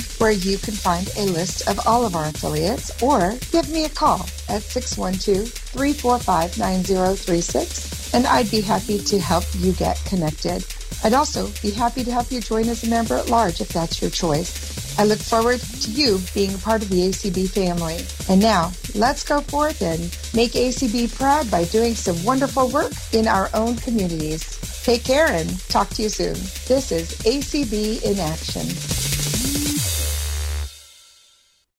[0.00, 3.90] where you can find a list of all of our affiliates, or give me a
[3.90, 10.64] call at 612 345 9036 and I'd be happy to help you get connected.
[11.04, 14.00] I'd also be happy to help you join as a member at large if that's
[14.00, 14.98] your choice.
[14.98, 18.04] I look forward to you being a part of the ACB family.
[18.28, 20.00] And now, let's go forth and
[20.34, 24.58] make ACB proud by doing some wonderful work in our own communities.
[24.82, 26.34] Take care and talk to you soon.
[26.66, 29.27] This is ACB in Action.